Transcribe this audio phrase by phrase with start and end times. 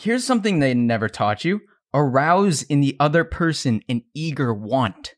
[0.00, 1.60] Here's something they never taught you
[1.92, 5.16] arouse in the other person an eager want.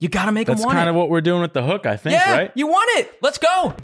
[0.00, 0.90] You gotta make That's them want That's kind it.
[0.90, 2.52] of what we're doing with the hook, I think, yeah, right?
[2.56, 3.12] you want it.
[3.22, 3.76] Let's go.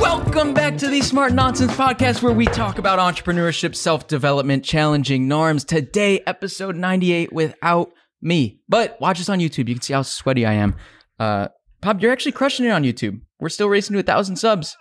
[0.00, 5.26] Welcome back to the Smart Nonsense Podcast, where we talk about entrepreneurship, self development, challenging
[5.26, 5.64] norms.
[5.64, 7.90] Today, episode 98 without
[8.22, 8.60] me.
[8.68, 9.66] But watch us on YouTube.
[9.66, 10.76] You can see how sweaty I am.
[11.18, 11.48] Uh,
[11.80, 13.22] Pop, you're actually crushing it on YouTube.
[13.40, 14.76] We're still racing to a thousand subs.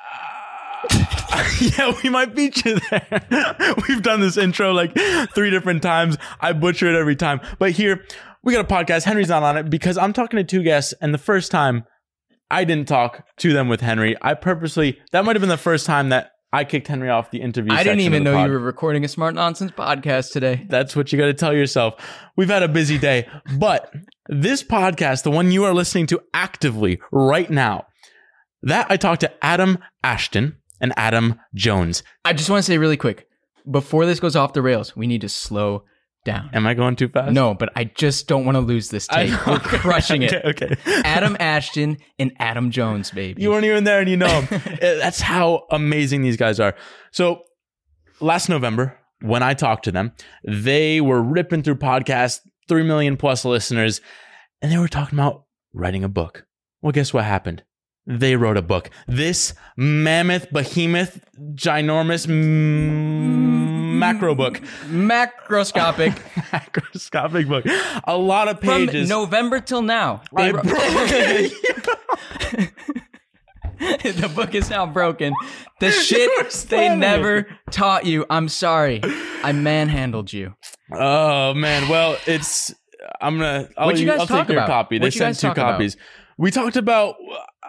[1.78, 3.76] yeah, we might beat you there.
[3.88, 4.96] We've done this intro like
[5.34, 6.18] three different times.
[6.40, 7.42] I butcher it every time.
[7.60, 8.06] But here,
[8.44, 9.04] we got a podcast.
[9.04, 11.86] Henry's not on it because I'm talking to two guests, and the first time
[12.50, 14.16] I didn't talk to them with Henry.
[14.22, 17.42] I purposely, that might have been the first time that I kicked Henry off the
[17.42, 17.74] interview.
[17.74, 18.48] I didn't even know pod.
[18.48, 20.66] you were recording a Smart Nonsense podcast today.
[20.70, 21.96] That's what you got to tell yourself.
[22.38, 23.92] We've had a busy day, but
[24.30, 27.88] this podcast, the one you are listening to actively right now,
[28.64, 32.04] that I talked to Adam Ashton and Adam Jones.
[32.24, 33.28] I just want to say really quick
[33.70, 35.84] before this goes off the rails, we need to slow
[36.24, 36.50] down.
[36.54, 37.32] Am I going too fast?
[37.32, 39.32] No, but I just don't want to lose this take.
[39.46, 40.34] We're crushing it.
[40.34, 40.76] Okay, okay.
[41.04, 43.42] Adam Ashton and Adam Jones, baby.
[43.42, 44.62] You weren't even there and you know them.
[44.76, 46.76] Uh, that's how amazing these guys are.
[47.12, 47.44] So
[48.20, 50.12] last November, when I talked to them,
[50.44, 54.02] they were ripping through podcasts, 3 million plus listeners,
[54.62, 56.46] and they were talking about writing a book.
[56.82, 57.64] Well, guess what happened?
[58.08, 58.92] They wrote a book.
[59.08, 61.20] This mammoth, behemoth,
[61.56, 66.12] ginormous mm, macro book, Macroscopic
[66.52, 67.66] macroscopic book,
[68.04, 69.10] a lot of from pages.
[69.10, 70.22] November till now.
[70.36, 70.66] They broke-
[73.80, 75.34] the book is now broken.
[75.80, 76.30] The shit
[76.70, 78.26] they never taught you.
[78.30, 79.02] I'm sorry.
[79.44, 80.54] I manhandled you.
[80.94, 82.74] Oh man, well it's
[83.22, 84.68] I'm gonna I'll, What'd you guys I'll talk take your about?
[84.70, 85.00] copy.
[85.00, 85.72] They sent two talk about?
[85.74, 85.98] copies.
[86.38, 87.16] We talked about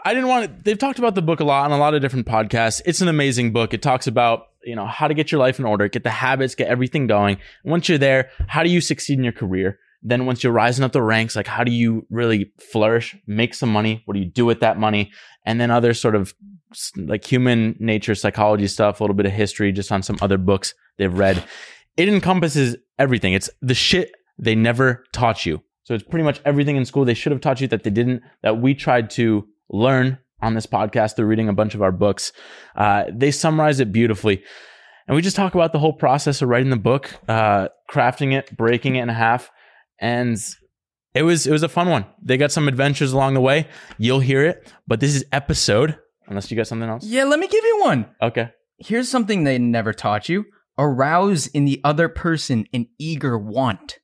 [0.07, 2.01] I didn't want to they've talked about the book a lot on a lot of
[2.01, 2.81] different podcasts.
[2.87, 3.75] It's an amazing book.
[3.75, 6.55] It talks about, you know, how to get your life in order, get the habits,
[6.55, 7.39] get everything going.
[7.65, 9.81] Once you're there, how do you succeed in your career?
[10.05, 13.69] Then once you're rising up the ranks, like how do you really flourish, make some
[13.69, 14.05] money?
[14.05, 15.11] What do you do with that money?
[15.44, 16.37] And then other sort of
[16.97, 20.73] like human nature, psychology stuff, a little bit of history just on some other books
[20.99, 21.43] they've read.
[21.97, 23.33] It encompasses everything.
[23.33, 25.65] It's the shit they never taught you.
[25.83, 28.23] So it's pretty much everything in school they should have taught you that they didn't,
[28.44, 32.32] that we tried to learn on this podcast through reading a bunch of our books.
[32.77, 34.43] Uh, they summarize it beautifully.
[35.06, 38.56] And we just talk about the whole process of writing the book, uh, crafting it,
[38.56, 39.50] breaking it in half.
[40.00, 40.37] And
[41.15, 42.05] it was it was a fun one.
[42.22, 43.69] They got some adventures along the way.
[43.99, 44.72] You'll hear it.
[44.87, 47.05] But this is episode, unless you got something else.
[47.05, 48.06] Yeah, let me give you one.
[48.21, 48.50] Okay.
[48.78, 50.44] Here's something they never taught you
[50.78, 53.99] arouse in the other person an eager want.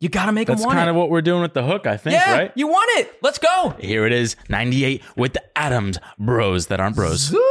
[0.00, 0.92] You gotta make That's them want kind it.
[0.92, 2.52] of what we're doing with the hook, I think, yeah, right?
[2.54, 3.18] you want it.
[3.20, 3.76] Let's go.
[3.78, 7.20] Here it is, 98 with the Adams bros that aren't bros.
[7.20, 7.42] Zoop.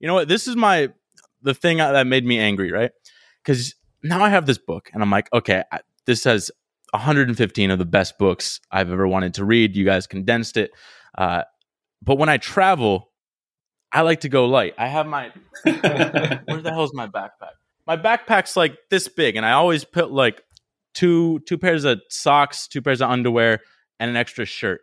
[0.00, 0.28] You know what?
[0.28, 0.90] This is my
[1.42, 2.92] the thing that made me angry, right?
[3.42, 3.74] Because
[4.04, 6.52] now I have this book, and I'm like, okay, I, this has
[6.92, 9.74] 115 of the best books I've ever wanted to read.
[9.74, 10.70] You guys condensed it,
[11.18, 11.42] uh,
[12.00, 13.10] but when I travel,
[13.90, 14.74] I like to go light.
[14.78, 15.32] I have my
[15.64, 17.54] where the hell's my backpack?
[17.88, 20.40] My backpack's like this big, and I always put like
[20.94, 23.60] two two pairs of socks, two pairs of underwear,
[24.00, 24.80] and an extra shirt.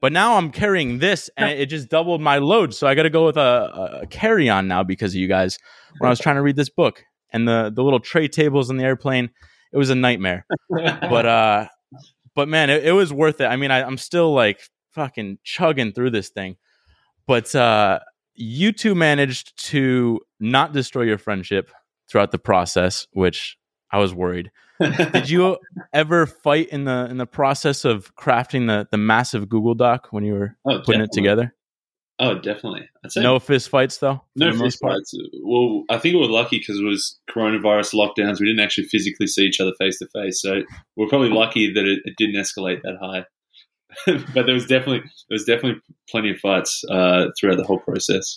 [0.00, 2.74] But now I'm carrying this, and it just doubled my load.
[2.74, 5.58] So I got to go with a, a carry on now because of you guys.
[5.98, 8.78] When I was trying to read this book, and the the little tray tables in
[8.78, 9.30] the airplane,
[9.72, 10.46] it was a nightmare.
[10.70, 11.68] But uh,
[12.34, 13.46] but man, it, it was worth it.
[13.46, 14.60] I mean, I, I'm still like
[14.92, 16.56] fucking chugging through this thing.
[17.26, 18.00] But uh,
[18.34, 21.70] you two managed to not destroy your friendship
[22.08, 23.56] throughout the process, which
[23.92, 24.50] I was worried.
[25.12, 25.58] Did you
[25.92, 30.24] ever fight in the in the process of crafting the the massive Google Doc when
[30.24, 31.54] you were Oh, putting it together?
[32.22, 32.86] Oh, definitely.
[33.16, 34.22] No fist fights though.
[34.36, 35.14] no fist fights.
[35.42, 38.40] Well, I think we were lucky because it was coronavirus lockdowns.
[38.40, 40.60] We didn't actually physically see each other face to face, so
[40.96, 43.24] we're probably lucky that it, it didn't escalate that high.
[44.34, 45.80] but there was definitely there was definitely
[46.10, 48.36] plenty of fights uh, throughout the whole process.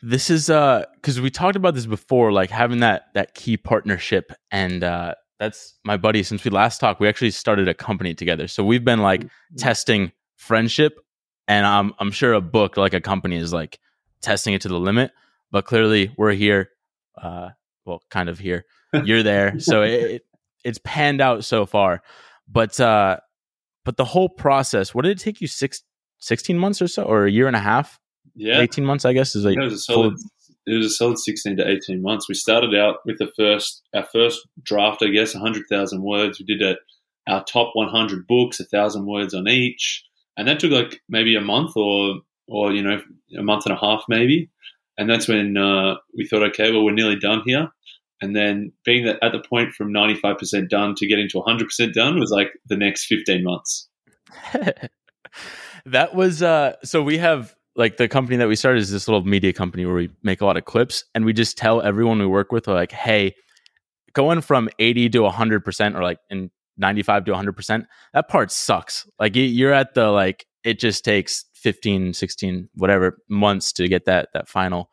[0.00, 4.32] This is uh because we talked about this before, like having that that key partnership,
[4.50, 6.22] and uh that's my buddy.
[6.22, 8.48] Since we last talked, we actually started a company together.
[8.48, 10.98] So we've been like testing friendship,
[11.46, 13.78] and I'm I'm sure a book like a company is like
[14.20, 15.12] testing it to the limit.
[15.50, 16.70] But clearly, we're here.
[17.20, 17.50] Uh,
[17.84, 18.66] well, kind of here.
[19.04, 20.22] You're there, so it,
[20.64, 22.02] it's panned out so far.
[22.46, 23.18] But uh,
[23.84, 24.94] but the whole process.
[24.94, 25.82] What did it take you six,
[26.18, 27.98] 16 months or so, or a year and a half?
[28.38, 30.14] Yeah, 18 months, I guess, is like it was a solid.
[30.66, 32.28] It was a solid sixteen to eighteen months.
[32.28, 36.38] We started out with the first our first draft, I guess, hundred thousand words.
[36.38, 36.76] We did a,
[37.30, 40.04] our top one hundred books, a thousand words on each,
[40.36, 43.00] and that took like maybe a month or or you know
[43.36, 44.50] a month and a half maybe.
[44.98, 47.68] and that's when uh, we thought, okay, well, we're nearly done here.
[48.20, 52.18] And then being that at the point from 95% done to getting to 100% done
[52.18, 53.88] was like the next 15 months.
[55.86, 59.24] that was uh so we have like the company that we started is this little
[59.24, 62.26] media company where we make a lot of clips and we just tell everyone we
[62.26, 63.34] work with like hey
[64.12, 69.08] going from 80 to 100% or like in 95 to 100% that part sucks.
[69.18, 74.28] Like you're at the like it just takes 15 16 whatever months to get that
[74.34, 74.90] that final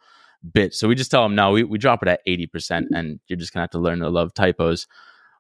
[0.54, 0.76] bit.
[0.76, 3.52] So we just tell them no we, we drop it at 80% and you're just
[3.52, 4.86] gonna have to learn to love typos.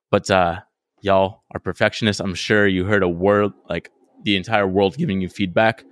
[0.10, 0.62] But uh
[1.02, 2.20] y'all are perfectionists.
[2.20, 3.92] I'm sure you heard a word like
[4.24, 5.84] the entire world giving you feedback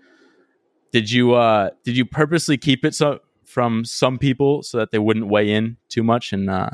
[0.93, 4.99] did you uh did you purposely keep it so from some people so that they
[4.99, 6.69] wouldn't weigh in too much and uh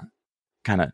[0.64, 0.92] kind of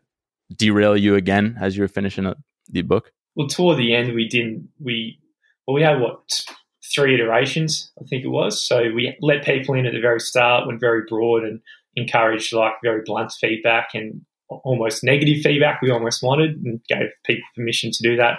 [0.56, 2.38] derail you again as you were finishing up
[2.70, 5.18] the book well toward the end we didn't we
[5.66, 6.46] well we had what
[6.94, 8.62] three iterations, I think it was.
[8.66, 11.60] So we let people in at the very start, went very broad and
[11.94, 17.48] encouraged like very blunt feedback and almost negative feedback we almost wanted and gave people
[17.54, 18.38] permission to do that.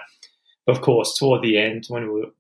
[0.68, 2.32] Of course, toward the end, when we were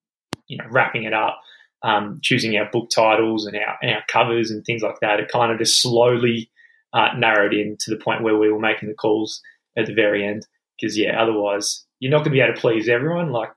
[0.47, 1.39] you know wrapping it up,
[1.83, 5.29] um, choosing our book titles and our, and our covers and things like that, it
[5.31, 6.50] kind of just slowly
[6.94, 9.41] uh, narrowed in to the point where we were making the calls
[9.77, 10.45] at the very end.
[10.79, 13.31] Because yeah, otherwise you're not going to be able to please everyone.
[13.31, 13.50] Like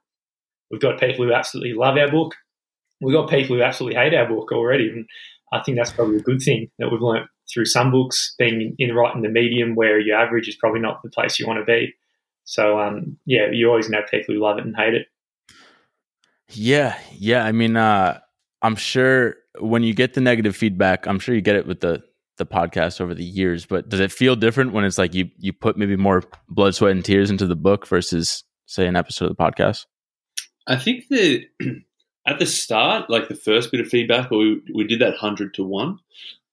[0.71, 2.35] We've got people who absolutely love our book.
[3.01, 4.89] We've got people who absolutely hate our book already.
[4.89, 5.07] And
[5.53, 8.95] I think that's probably a good thing that we've learned through some books, being in
[8.95, 11.65] right in the medium where your average is probably not the place you want to
[11.65, 11.93] be.
[12.45, 15.07] So um, yeah, you always know people who love it and hate it.
[16.53, 17.45] Yeah, yeah.
[17.45, 18.21] I mean, uh,
[18.63, 22.03] I'm sure when you get the negative feedback, I'm sure you get it with the
[22.39, 23.67] the podcast over the years.
[23.67, 26.93] But does it feel different when it's like you you put maybe more blood, sweat,
[26.93, 29.87] and tears into the book versus say an episode of the podcast?
[30.67, 31.45] I think that
[32.27, 35.65] at the start, like the first bit of feedback, we, we did that 100 to
[35.65, 35.99] 1.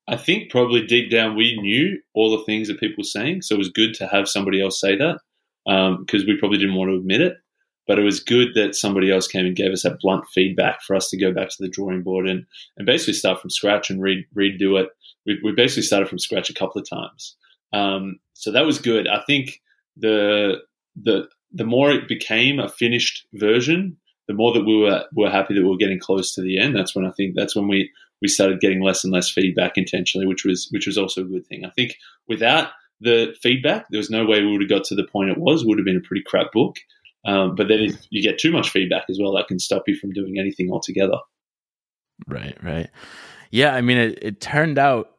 [0.08, 3.42] I think probably deep down we knew all the things that people were saying.
[3.42, 5.20] So it was good to have somebody else say that
[5.66, 7.38] because um, we probably didn't want to admit it.
[7.88, 10.96] But it was good that somebody else came and gave us that blunt feedback for
[10.96, 12.46] us to go back to the drawing board and,
[12.76, 14.90] and basically start from scratch and re- redo it.
[15.26, 17.36] We, we basically started from scratch a couple of times.
[17.74, 19.08] Um, so that was good.
[19.08, 19.62] I think
[19.96, 20.58] the
[21.02, 23.98] the the more it became a finished version,
[24.28, 26.76] the more that we were were happy that we were getting close to the end,
[26.76, 27.90] that's when I think that's when we
[28.22, 31.46] we started getting less and less feedback intentionally, which was which was also a good
[31.46, 31.66] thing.
[31.66, 31.96] I think
[32.28, 32.70] without
[33.00, 35.62] the feedback, there was no way we would have got to the point it was.
[35.62, 36.78] It would have been a pretty crap book.
[37.28, 39.96] Um, but then if you get too much feedback as well, that can stop you
[39.96, 41.18] from doing anything altogether.
[42.28, 42.90] Right, right.
[43.52, 45.12] Yeah, I mean, it, it turned out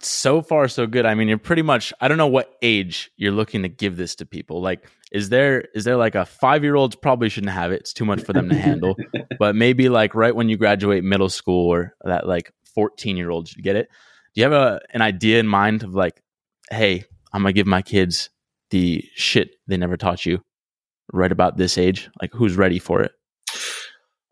[0.00, 1.06] so far so good.
[1.06, 4.14] I mean, you're pretty much I don't know what age you're looking to give this
[4.16, 4.60] to people.
[4.60, 7.80] Like is there is there like a 5-year-old probably shouldn't have it.
[7.80, 8.96] It's too much for them to handle.
[9.38, 13.76] but maybe like right when you graduate middle school or that like 14-year-old should get
[13.76, 13.88] it.
[14.34, 16.22] Do you have a an idea in mind of like
[16.70, 18.28] hey, I'm going to give my kids
[18.70, 20.42] the shit they never taught you
[21.12, 22.08] right about this age?
[22.20, 23.12] Like who's ready for it?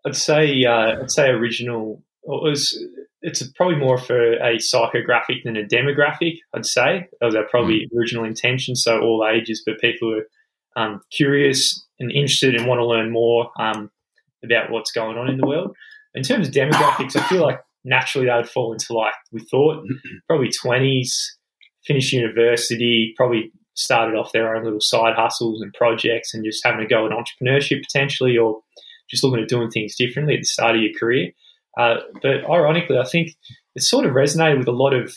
[0.06, 2.78] I'd say uh, I'd say original it was
[3.22, 6.38] it's probably more for a psychographic than a demographic.
[6.54, 7.98] I'd say that was our probably mm.
[7.98, 8.76] original intention.
[8.76, 13.10] So all ages, but people who are um, curious and interested and want to learn
[13.10, 13.90] more um,
[14.44, 15.74] about what's going on in the world.
[16.14, 19.84] In terms of demographics, I feel like naturally they would fall into like we thought,
[20.28, 21.38] probably twenties,
[21.86, 26.84] finish university, probably started off their own little side hustles and projects, and just having
[26.84, 28.60] a go at entrepreneurship potentially, or
[29.10, 31.30] just looking at doing things differently at the start of your career.
[31.78, 33.30] Uh, but ironically, I think
[33.74, 35.14] it sort of resonated with a lot of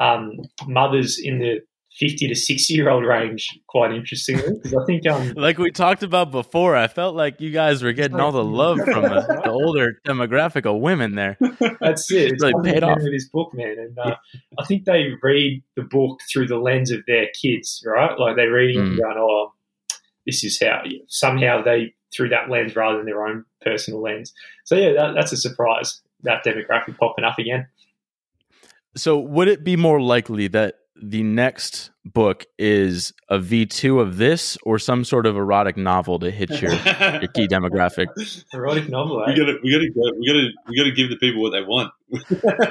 [0.00, 0.32] um,
[0.66, 1.60] mothers in the
[1.98, 6.02] 50 to 60 year old range quite interestingly because I think um, like we talked
[6.02, 9.50] about before I felt like you guys were getting all the love from the, the
[9.50, 11.36] older demographic of women there
[11.80, 14.16] that's it it's really paid off with this book man and uh,
[14.58, 18.46] I think they read the book through the lens of their kids right like they
[18.46, 18.80] read mm.
[18.80, 19.52] and going oh
[20.26, 24.32] this is how somehow they through that lens rather than their own personal lens.
[24.64, 26.00] So yeah, that, that's a surprise.
[26.22, 27.66] That demographic popping up again.
[28.94, 34.16] So would it be more likely that the next book is a V two of
[34.16, 38.06] this, or some sort of erotic novel to hit your, your key demographic?
[38.52, 39.22] Erotic novel.
[39.22, 39.32] Eh?
[39.32, 41.92] We gotta, we gotta, go, we gotta, we gotta give the people what they want.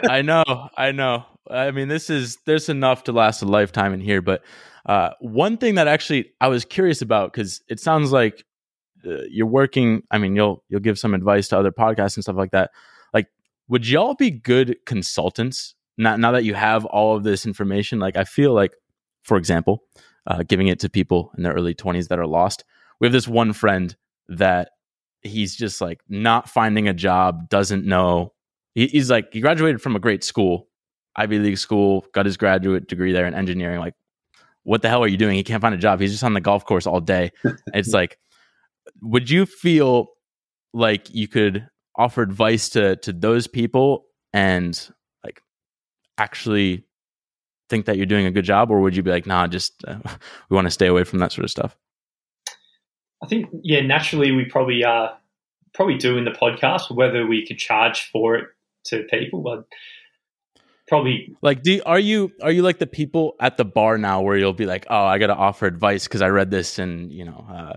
[0.09, 1.25] I know, I know.
[1.49, 4.21] I mean, this is there's enough to last a lifetime in here.
[4.21, 4.43] But
[4.85, 8.45] uh, one thing that actually I was curious about because it sounds like
[9.05, 12.35] uh, you're working i mean you'll you'll give some advice to other podcasts and stuff
[12.35, 12.69] like that
[13.13, 13.27] like
[13.67, 18.17] would y'all be good consultants now, now that you have all of this information like
[18.17, 18.73] i feel like
[19.23, 19.83] for example
[20.27, 22.63] uh, giving it to people in their early 20s that are lost
[22.99, 23.95] we have this one friend
[24.27, 24.69] that
[25.21, 28.33] he's just like not finding a job doesn't know
[28.75, 30.67] he, he's like he graduated from a great school
[31.15, 33.79] Ivy League school, got his graduate degree there in engineering.
[33.79, 33.95] Like,
[34.63, 35.35] what the hell are you doing?
[35.35, 35.99] He can't find a job.
[35.99, 37.31] He's just on the golf course all day.
[37.73, 38.17] it's like,
[39.01, 40.07] would you feel
[40.73, 44.89] like you could offer advice to to those people and
[46.21, 46.85] actually
[47.69, 49.97] think that you're doing a good job, or would you be like, nah, just uh,
[50.49, 51.75] we want to stay away from that sort of stuff?
[53.23, 55.09] I think yeah, naturally we probably uh
[55.73, 56.93] probably do in the podcast.
[56.93, 58.45] Whether we could charge for it
[58.85, 59.65] to people, but
[60.87, 64.37] probably like do are you are you like the people at the bar now where
[64.37, 67.25] you'll be like, oh, I got to offer advice because I read this in you
[67.25, 67.73] know uh,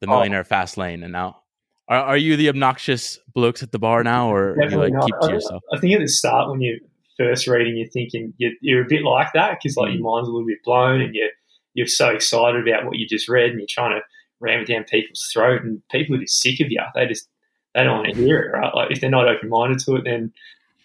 [0.00, 0.10] the oh.
[0.10, 0.44] Millionaire oh.
[0.44, 1.42] Fast Lane, and now
[1.88, 5.06] are, are you the obnoxious blokes at the bar now, or you like not.
[5.06, 5.62] keep to yourself?
[5.72, 6.78] I think at the start when you're
[7.16, 9.94] first reading, you're thinking you're, you're a bit like that because like mm.
[9.94, 11.30] your mind's a little bit blown and you're
[11.74, 14.04] you're so excited about what you just read and you're trying to
[14.40, 16.80] ram it down people's throat and people are just sick of you.
[16.94, 17.28] They just
[17.74, 18.74] they don't want to hear it, right?
[18.74, 20.32] Like if they're not open minded to it, then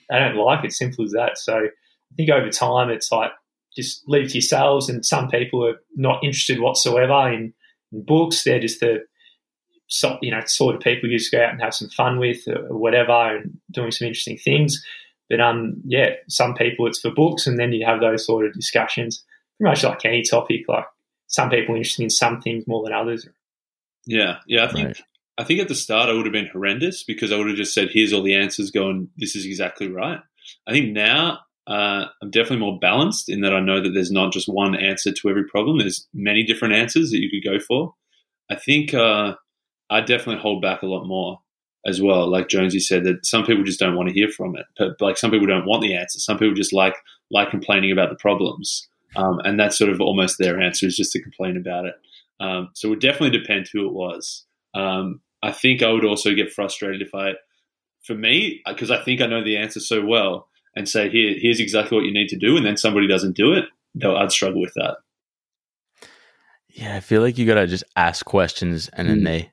[0.10, 0.74] they don't like it.
[0.74, 1.38] Simple as that.
[1.38, 3.32] So I think over time, it's like
[3.76, 4.90] just leave to yourselves.
[4.90, 7.54] And some people are not interested whatsoever in,
[7.92, 8.44] in books.
[8.44, 9.04] They're just the
[10.22, 12.78] you know sort of people you just go out and have some fun with or
[12.78, 14.84] whatever, and doing some interesting things.
[15.30, 18.54] But um, yeah, some people it's for books, and then you have those sort of
[18.54, 19.24] discussions.
[19.58, 20.86] Pretty much like any topic, like
[21.28, 23.28] some people are interested in some things more than others.
[24.06, 25.02] Yeah, yeah, I think right.
[25.38, 27.74] I think at the start I would have been horrendous because I would have just
[27.74, 28.72] said, "Here's all the answers.
[28.72, 30.20] Going, this is exactly right."
[30.68, 34.34] I think now uh, I'm definitely more balanced in that I know that there's not
[34.34, 35.78] just one answer to every problem.
[35.78, 37.94] There's many different answers that you could go for.
[38.50, 39.36] I think uh,
[39.90, 41.40] I definitely hold back a lot more
[41.86, 42.30] as well.
[42.30, 44.66] Like Jonesy said, that some people just don't want to hear from it.
[44.78, 46.20] But like some people don't want the answer.
[46.20, 46.96] Some people just like
[47.32, 51.12] like complaining about the problems, um, and that's sort of almost their answer is just
[51.14, 51.96] to complain about it.
[52.40, 54.46] Um, so it would definitely depend who it was.
[54.74, 57.34] Um, I think I would also get frustrated if I,
[58.04, 61.60] for me, because I think I know the answer so well, and say, "Here, here's
[61.60, 64.62] exactly what you need to do," and then somebody doesn't do it, No, I'd struggle
[64.62, 64.98] with that.
[66.70, 69.26] Yeah, I feel like you gotta just ask questions, and then mm.
[69.26, 69.52] they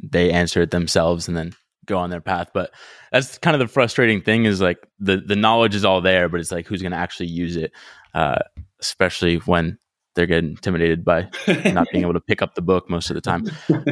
[0.00, 1.54] they answer it themselves, and then
[1.88, 2.50] go on their path.
[2.54, 2.70] But
[3.10, 6.40] that's kind of the frustrating thing is like the the knowledge is all there, but
[6.40, 7.72] it's like who's going to actually use it,
[8.14, 8.38] uh,
[8.80, 9.78] especially when
[10.14, 11.28] they're getting intimidated by
[11.72, 13.44] not being able to pick up the book most of the time.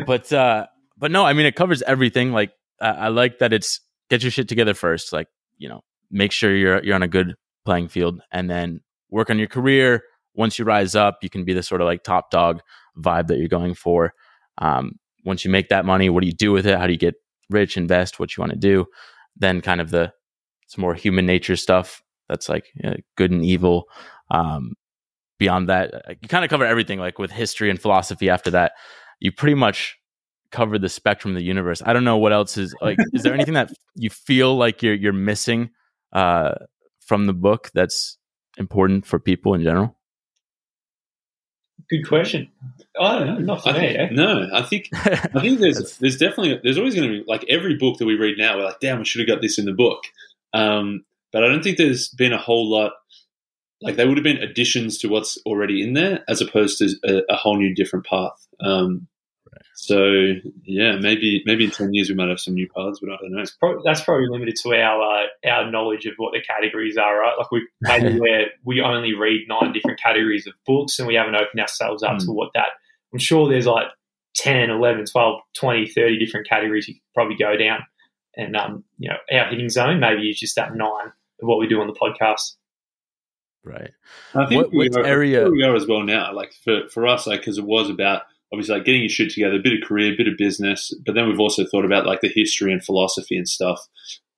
[0.06, 2.32] But uh, but no, I mean it covers everything.
[2.32, 5.12] Like uh, I like that it's get your shit together first.
[5.12, 7.34] Like you know, make sure you're you're on a good
[7.64, 10.02] playing field, and then work on your career.
[10.34, 12.60] Once you rise up, you can be the sort of like top dog
[12.98, 14.12] vibe that you're going for.
[14.58, 14.92] Um,
[15.24, 16.78] once you make that money, what do you do with it?
[16.78, 17.14] How do you get
[17.50, 18.86] rich, invest, what you want to do.
[19.36, 20.12] Then kind of the
[20.64, 22.02] it's more human nature stuff.
[22.28, 23.84] That's like you know, good and evil.
[24.30, 24.74] Um,
[25.38, 26.98] beyond that, uh, you kind of cover everything.
[26.98, 28.30] Like with history and philosophy.
[28.30, 28.72] After that,
[29.20, 29.96] you pretty much
[30.50, 31.82] cover the spectrum of the universe.
[31.84, 32.98] I don't know what else is like.
[33.12, 35.70] is there anything that you feel like you're you're missing
[36.12, 36.54] uh,
[37.00, 38.18] from the book that's
[38.58, 39.95] important for people in general?
[41.88, 42.48] Good question.
[42.98, 43.78] Oh, no, not for I me.
[43.80, 44.08] Think, eh?
[44.12, 47.76] No, I think I think there's there's definitely there's always going to be like every
[47.76, 48.56] book that we read now.
[48.56, 50.00] We're like, damn, we should have got this in the book.
[50.52, 52.92] Um, but I don't think there's been a whole lot.
[53.82, 57.34] Like they would have been additions to what's already in there, as opposed to a,
[57.34, 58.46] a whole new different path.
[58.60, 59.06] Um,
[59.74, 60.32] so
[60.64, 63.32] yeah, maybe maybe in ten years we might have some new paths, but I don't
[63.32, 63.44] know.
[63.60, 67.34] Probably, that's probably limited to our uh, our knowledge of what the categories are, right?
[67.38, 71.34] Like we maybe where we only read nine different categories of books, and we haven't
[71.34, 72.24] opened ourselves up mm.
[72.24, 72.70] to what that.
[73.12, 73.86] I'm sure there's like
[74.36, 77.80] 10, 11, 12, 20, 30 different categories you could probably go down.
[78.36, 81.06] And um, you know, our hitting zone maybe is just that nine
[81.40, 82.56] of what we do on the podcast.
[83.64, 83.90] Right.
[84.34, 86.32] I think what, we are, area we are as well now.
[86.32, 88.22] Like for for us, like because it was about
[88.52, 91.14] obviously like getting your shit together, a bit of career, a bit of business, but
[91.14, 93.80] then we've also thought about like the history and philosophy and stuff.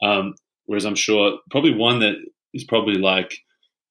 [0.03, 0.35] Um,
[0.67, 2.15] whereas I'm sure probably one that
[2.55, 3.39] is probably like,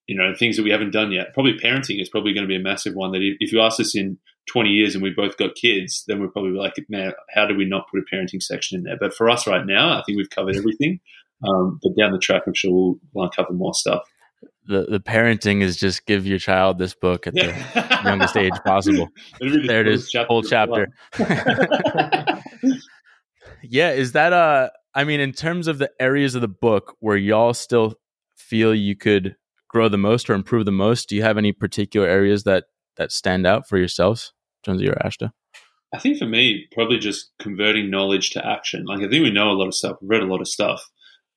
[0.08, 1.34] you know, things that we haven't done yet.
[1.34, 3.96] Probably parenting is probably going to be a massive one that if you ask us
[3.96, 4.18] in
[4.52, 7.66] 20 years and we both got kids, then we're probably like, man, how do we
[7.66, 8.98] not put a parenting section in there?
[9.00, 11.00] But for us right now, I think we've covered everything.
[11.48, 14.02] Um, but down the track, I'm sure we'll, we'll uncover more stuff
[14.68, 19.08] the the parenting is just give your child this book at the youngest age possible.
[19.40, 20.90] there it is, chapter whole chapter.
[23.64, 27.18] yeah, is that uh I mean in terms of the areas of the book where
[27.18, 27.96] y'all still
[28.36, 29.36] feel you could
[29.70, 32.66] grow the most or improve the most, do you have any particular areas that
[32.98, 34.34] that stand out for yourselves,
[34.64, 35.32] Jonesy or Ashta?
[35.94, 38.86] I think for me, probably just converting knowledge to action.
[38.86, 40.90] Like I think we know a lot of stuff, we've read a lot of stuff.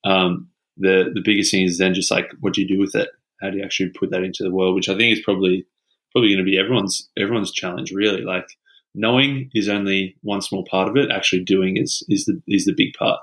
[0.05, 3.11] Um, the the biggest thing is then just like what do you do with it?
[3.41, 4.75] How do you actually put that into the world?
[4.75, 5.67] Which I think is probably
[6.13, 7.93] probably going to be everyone's everyone's challenge.
[7.93, 8.47] Really, like
[8.95, 11.11] knowing is only one small part of it.
[11.11, 13.21] Actually, doing is is the is the big part.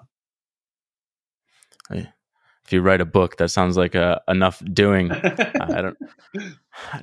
[2.67, 5.09] if you write a book, that sounds like uh, enough doing.
[5.11, 5.97] I don't.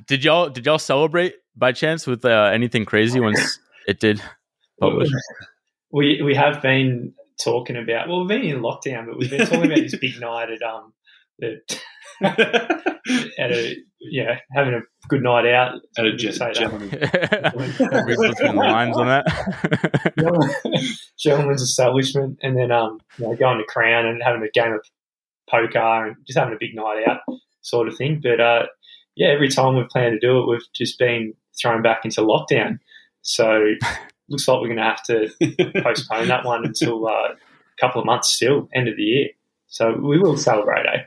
[0.05, 4.21] Did y'all did y'all celebrate by chance with uh, anything crazy once it did
[4.79, 5.09] publish?
[5.91, 8.07] We we have been talking about.
[8.07, 10.93] Well, we've been in lockdown, but we've been talking about this big night at um
[11.39, 11.59] the
[12.21, 16.55] at a yeah having a good night out At a Would ge- you say that?
[16.55, 16.89] gentleman.
[16.89, 20.13] Between lines on that.
[21.19, 24.85] gentleman's establishment, and then um you know, going to Crown and having a game of
[25.49, 27.19] poker and just having a big night out
[27.61, 28.19] sort of thing.
[28.21, 28.65] But uh,
[29.15, 32.79] yeah, every time we've planned to do it, we've just been thrown back into lockdown.
[33.21, 33.73] So
[34.29, 35.29] looks like we're going to have to
[35.83, 37.35] postpone that one until uh, a
[37.79, 39.29] couple of months still, end of the year.
[39.67, 41.03] So we will celebrate, eh?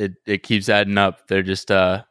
[0.00, 1.28] It it keeps adding up.
[1.28, 2.04] They're just uh,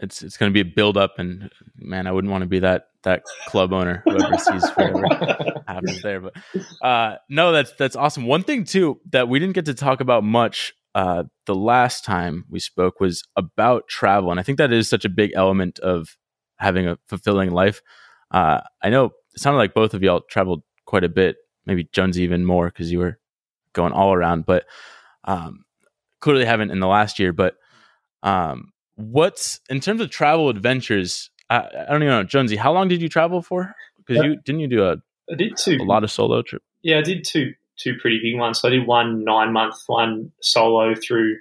[0.00, 2.60] it's it's going to be a build up, and man, I wouldn't want to be
[2.60, 5.04] that that club owner whoever sees whatever
[5.68, 6.20] happens there.
[6.20, 6.32] But
[6.82, 8.26] uh, no, that's that's awesome.
[8.26, 12.44] One thing too that we didn't get to talk about much uh, the last time
[12.48, 16.16] we spoke was about travel, and I think that is such a big element of
[16.56, 17.82] having a fulfilling life.
[18.30, 21.36] Uh, I know it sounded like both of y'all traveled quite a bit,
[21.66, 23.18] maybe Jones even more because you were
[23.74, 24.64] going all around, but
[25.24, 25.63] um,
[26.24, 27.32] clearly haven't in the last year.
[27.32, 27.56] But
[28.22, 31.30] um, what's in terms of travel adventures?
[31.50, 32.56] I, I don't even know, Jonesy.
[32.56, 33.74] How long did you travel for?
[33.98, 34.96] Because you didn't you do a,
[35.30, 35.76] I did two.
[35.80, 36.62] a lot of solo trip?
[36.82, 38.60] Yeah, I did two two pretty big ones.
[38.60, 41.36] So I did one nine month one solo through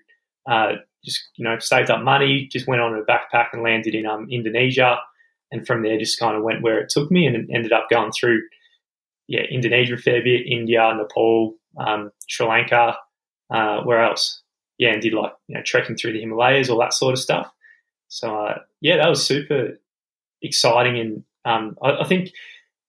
[0.50, 0.74] uh,
[1.04, 4.28] just you know saved up money, just went on a backpack and landed in um,
[4.30, 5.00] Indonesia,
[5.52, 8.12] and from there just kind of went where it took me and ended up going
[8.12, 8.42] through
[9.28, 12.98] yeah Indonesia a fair bit, India, Nepal, um, Sri Lanka,
[13.50, 14.43] uh, where else?
[14.78, 17.52] Yeah, and did like you know trekking through the Himalayas, all that sort of stuff.
[18.08, 19.80] So uh, yeah, that was super
[20.42, 22.32] exciting, and um, I, I think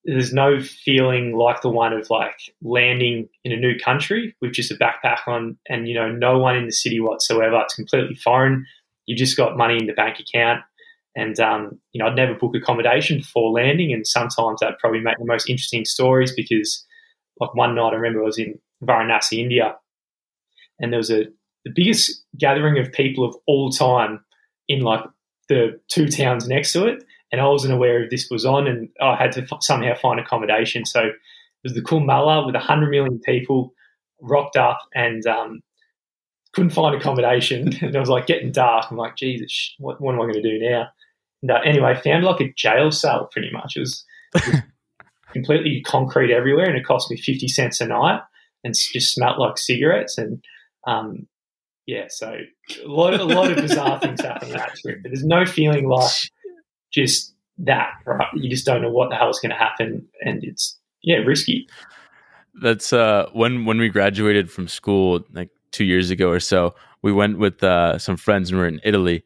[0.05, 4.71] there's no feeling like the one of like landing in a new country with just
[4.71, 7.61] a backpack on and you know no one in the city whatsoever.
[7.63, 8.67] It's completely foreign.
[9.07, 10.63] You just got money in the bank account.
[11.17, 15.17] And um, you know i'd never book accommodation before landing and sometimes that'd probably make
[15.19, 16.85] the most interesting stories because
[17.41, 19.77] like one night i remember i was in varanasi india
[20.81, 21.27] and there was a
[21.65, 24.25] the biggest gathering of people of all time
[24.69, 25.05] in like
[25.49, 28.89] the two towns next to it and I wasn't aware if this was on, and
[29.03, 30.85] I had to f- somehow find accommodation.
[30.85, 31.15] So it
[31.65, 33.75] was the Kumbh Mela with 100 million people
[34.21, 35.61] rocked up and um,
[36.53, 37.73] couldn't find accommodation.
[37.83, 38.87] And it was like getting dark.
[38.89, 40.87] I'm like, Jesus, what, what am I going to do now?
[41.43, 43.77] And, uh, anyway, found like a jail cell pretty much.
[43.77, 44.05] It was,
[44.37, 44.61] it was
[45.33, 48.21] completely concrete everywhere, and it cost me 50 cents a night
[48.63, 50.19] and just smelt like cigarettes.
[50.19, 50.41] And
[50.87, 51.27] um,
[51.87, 52.37] yeah, so
[52.83, 55.01] a lot, a lot of bizarre things happen on that trip.
[55.03, 56.13] But there's no feeling like
[56.93, 58.27] just that, right?
[58.35, 61.69] You just don't know what the hell is going to happen, and it's yeah, risky.
[62.63, 66.75] That's uh, when when we graduated from school, like two years ago or so.
[67.03, 69.25] We went with uh, some friends and we are in Italy,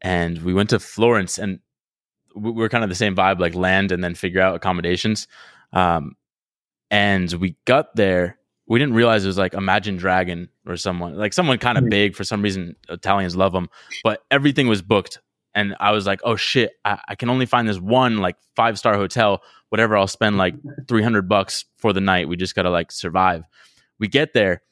[0.00, 1.58] and we went to Florence, and
[2.36, 5.26] we were kind of the same vibe, like land and then figure out accommodations.
[5.72, 6.16] Um,
[6.90, 8.38] and we got there,
[8.68, 11.90] we didn't realize it was like Imagine Dragon or someone like someone kind of Mhm.
[11.90, 12.74] big for some reason.
[12.88, 13.68] Italians love them,
[14.02, 15.20] but everything was booked.
[15.54, 18.78] And I was like, oh shit, I, I can only find this one like five
[18.78, 19.42] star hotel.
[19.70, 20.54] Whatever, I'll spend like
[20.88, 22.28] three hundred bucks for the night.
[22.28, 23.44] We just gotta like survive.
[23.98, 24.62] We get there,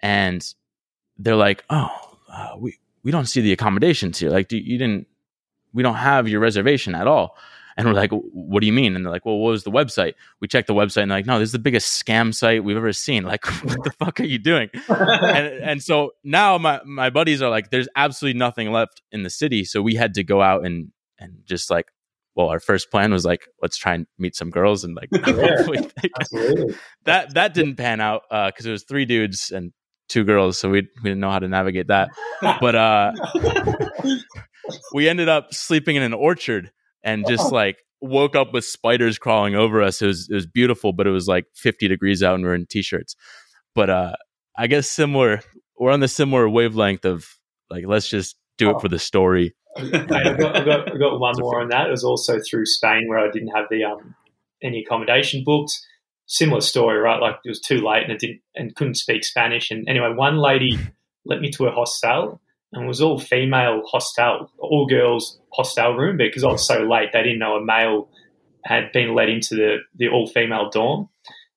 [0.00, 0.46] and
[1.16, 1.88] they're like, oh,
[2.28, 4.30] uh, we we don't see the accommodations here.
[4.30, 5.06] Like, do, you didn't.
[5.72, 7.36] We don't have your reservation at all.
[7.76, 8.94] And we're like, what do you mean?
[8.94, 10.14] And they're like, well, what was the website?
[10.40, 12.76] We checked the website and they're like, no, this is the biggest scam site we've
[12.76, 13.24] ever seen.
[13.34, 14.68] Like, what the fuck are you doing?
[14.88, 19.30] and, and so now my, my buddies are like, there's absolutely nothing left in the
[19.30, 19.64] city.
[19.64, 21.86] So we had to go out and, and just like,
[22.36, 26.76] well, our first plan was like, let's try and meet some girls and like, Absolutely.
[27.04, 28.22] that, that didn't pan out.
[28.30, 29.72] Uh, cause it was three dudes and
[30.08, 30.56] two girls.
[30.58, 32.10] So we, we didn't know how to navigate that.
[32.40, 33.12] But, uh,
[34.92, 36.70] we ended up sleeping in an orchard
[37.04, 40.02] and just like woke up with spiders crawling over us.
[40.02, 42.66] It was it was beautiful, but it was like 50 degrees out and we're in
[42.66, 43.14] t-shirts.
[43.74, 44.14] But uh
[44.56, 45.42] I guess similar
[45.78, 47.28] we're on the similar wavelength of
[47.70, 49.54] like let's just do it for the story.
[49.76, 51.88] I've, got, I've, got, I've got one more on that.
[51.88, 54.14] It was also through Spain where I didn't have the um,
[54.62, 55.72] any accommodation booked.
[56.26, 57.20] Similar story, right?
[57.20, 59.70] Like it was too late and I didn't and couldn't speak Spanish.
[59.70, 60.78] And anyway, one lady
[61.24, 62.40] let me to a hostel
[62.74, 67.10] and it was all female hostel, all girls hostel room because I was so late
[67.12, 68.08] they didn't know a male
[68.64, 71.08] had been let into the the all female dorm.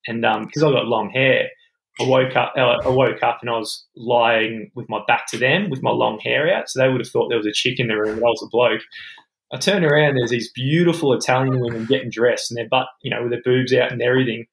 [0.08, 1.50] And because I got long hair,
[2.00, 2.54] I woke up.
[2.58, 5.92] Uh, I woke up and I was lying with my back to them, with my
[5.92, 8.20] long hair out, so they would have thought there was a chick in the room,
[8.20, 8.82] I was a bloke.
[9.52, 10.16] I turned around.
[10.16, 13.74] There's these beautiful Italian women getting dressed, and their butt, you know, with their boobs
[13.74, 14.46] out and everything.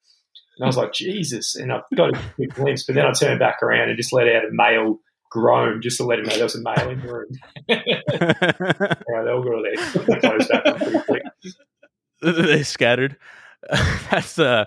[0.57, 1.57] And I was like, Jesus!
[1.57, 4.29] And I got a quick glimpse, but then I turned back around and just let
[4.29, 5.01] out a male
[5.35, 7.29] groan just to let him know there was a male in the room.
[7.69, 11.23] yeah, they all got their clothes back on pretty quick.
[12.23, 13.17] they scattered.
[14.11, 14.65] that's uh,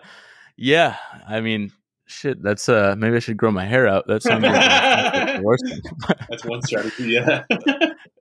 [0.57, 0.97] yeah.
[1.25, 1.71] I mean,
[2.05, 2.43] shit.
[2.43, 4.07] That's uh, maybe I should grow my hair out.
[4.07, 5.61] That sounds like worse.
[6.29, 7.11] That's one strategy.
[7.13, 7.43] Yeah.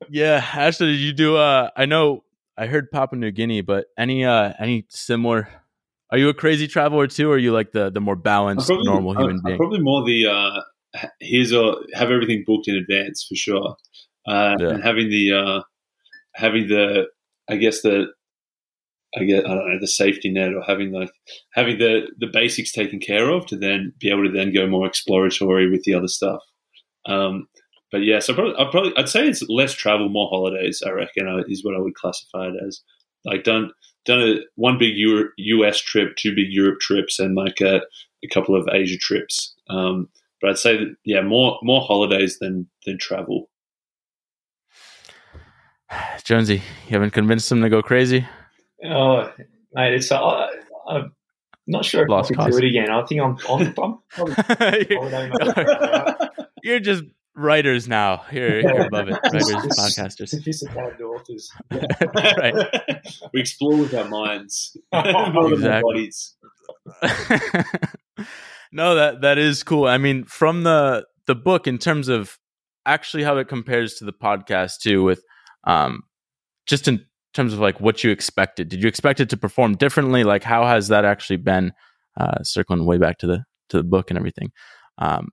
[0.08, 0.44] yeah.
[0.54, 1.36] Ashley, did you do?
[1.36, 2.22] Uh, I know
[2.56, 5.48] I heard Papua New Guinea, but any uh, any similar?
[6.10, 8.86] Are you a crazy traveler too, or are you like the the more balanced, probably,
[8.86, 9.56] normal human I'm being?
[9.56, 10.60] Probably more the uh,
[11.20, 13.76] here's a have everything booked in advance for sure,
[14.26, 14.70] uh, Yeah.
[14.70, 15.62] and having the uh,
[16.34, 17.06] having the
[17.48, 18.06] I guess the
[19.16, 21.10] I guess I don't know the safety net or having like
[21.52, 24.86] having the the basics taken care of to then be able to then go more
[24.86, 26.42] exploratory with the other stuff.
[27.06, 27.48] Um,
[27.92, 30.82] but yeah, so probably, I'd probably I'd say it's less travel, more holidays.
[30.84, 32.82] I reckon uh, is what I would classify it as.
[33.24, 33.70] Like done
[34.04, 37.80] done a one big Euro, US trip, two big Europe trips, and like a,
[38.24, 39.54] a couple of Asia trips.
[39.68, 40.08] Um,
[40.46, 43.50] but I'd say that yeah, more more holidays than than travel.
[46.22, 48.24] Jonesy, you haven't convinced them to go crazy.
[48.84, 49.32] Oh,
[49.74, 50.50] mate, it's uh, I,
[50.88, 51.12] I'm
[51.66, 52.52] not sure if Lost I could cause.
[52.52, 52.90] do it again.
[52.92, 54.34] I think I'm, I'm, I'm probably
[54.96, 56.28] holiday.
[56.62, 57.02] You're just
[57.34, 58.22] writers now.
[58.30, 59.18] You're, you're above it.
[59.24, 60.28] Writers, podcasters.
[60.28, 61.50] Sophisticated authors.
[61.72, 62.54] right.
[63.32, 66.36] we explore with our minds more than our bodies.
[68.72, 69.86] No, that that is cool.
[69.86, 72.36] I mean, from the the book, in terms of
[72.84, 75.22] actually how it compares to the podcast too, with
[75.64, 76.02] um,
[76.66, 78.68] just in terms of like what you expected.
[78.68, 80.24] Did you expect it to perform differently?
[80.24, 81.72] Like, how has that actually been?
[82.18, 84.50] Uh, circling way back to the to the book and everything.
[84.96, 85.28] Um,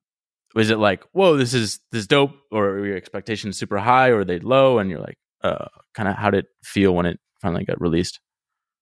[0.53, 4.09] was it like, whoa, this is this is dope, or were your expectations super high,
[4.09, 4.79] or they low?
[4.79, 8.19] And you're like, uh, kind of, how did it feel when it finally got released?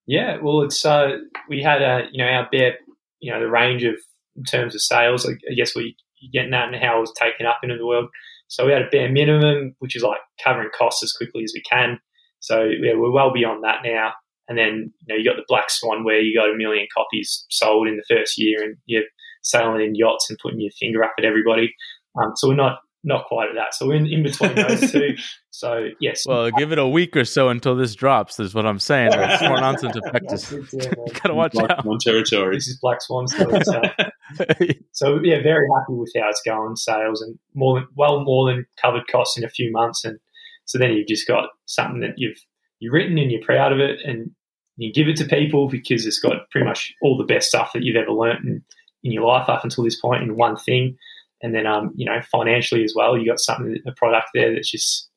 [0.06, 2.74] Yeah, well, it's uh, we had a you know our bare
[3.20, 3.94] you know the range of
[4.36, 5.26] in terms of sales.
[5.26, 7.86] I I guess we you're getting that and how it was taken up into the
[7.86, 8.06] world.
[8.48, 11.62] So we had a bare minimum, which is like covering costs as quickly as we
[11.62, 11.98] can.
[12.40, 14.12] So yeah, we're well beyond that now.
[14.48, 17.46] And then you know you got the Black Swan where you got a million copies
[17.50, 19.04] sold in the first year, and you're
[19.42, 21.72] sailing in yachts and putting your finger up at everybody.
[22.20, 23.74] Um, so we're not not quite at that.
[23.74, 25.14] So we're in, in between those two.
[25.54, 28.40] So yes, Well, give it a week or so until this drops.
[28.40, 29.10] Is what I'm saying.
[29.10, 31.84] The smart nonsense effect That's is it, gotta watch Like out.
[31.84, 32.56] one territory.
[32.56, 33.62] this is Black Swan story.
[33.64, 33.80] So.
[34.92, 38.66] So yeah, very happy with how it's going, sales, and more than well more than
[38.80, 40.18] covered costs in a few months, and
[40.66, 42.36] so then you've just got something that you've
[42.78, 44.30] you've written and you're proud of it, and
[44.76, 47.82] you give it to people because it's got pretty much all the best stuff that
[47.82, 48.62] you've ever learnt in,
[49.02, 50.96] in your life up until this point in one thing,
[51.42, 54.70] and then um you know financially as well, you got something a product there that's
[54.70, 55.08] just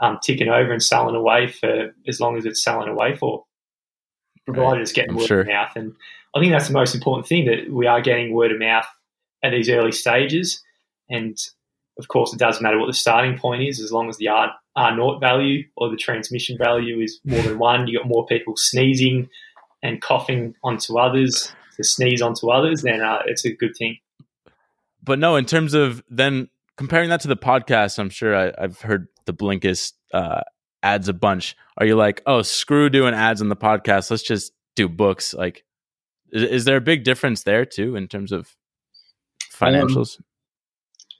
[0.00, 3.44] um ticking over and selling away for as long as it's selling away for,
[4.44, 5.40] provided it's getting I'm word sure.
[5.40, 5.94] of mouth and.
[6.36, 8.86] I think that's the most important thing that we are getting word of mouth
[9.44, 10.60] at these early stages.
[11.08, 11.38] And
[11.96, 14.50] of course, it doesn't matter what the starting point is, as long as the R,
[14.74, 17.86] R naught value or the transmission value is more than one.
[17.86, 19.28] You got more people sneezing
[19.80, 23.98] and coughing onto others to sneeze onto others, then uh, it's a good thing.
[25.04, 28.80] but no, in terms of then comparing that to the podcast, I'm sure I, I've
[28.80, 30.40] heard the Blinkist uh,
[30.84, 31.56] ads a bunch.
[31.78, 34.10] Are you like, oh, screw doing ads on the podcast?
[34.10, 35.34] Let's just do books.
[35.34, 35.64] Like,
[36.30, 38.54] is, is there a big difference there too in terms of
[39.52, 40.18] financials?
[40.18, 40.24] Um,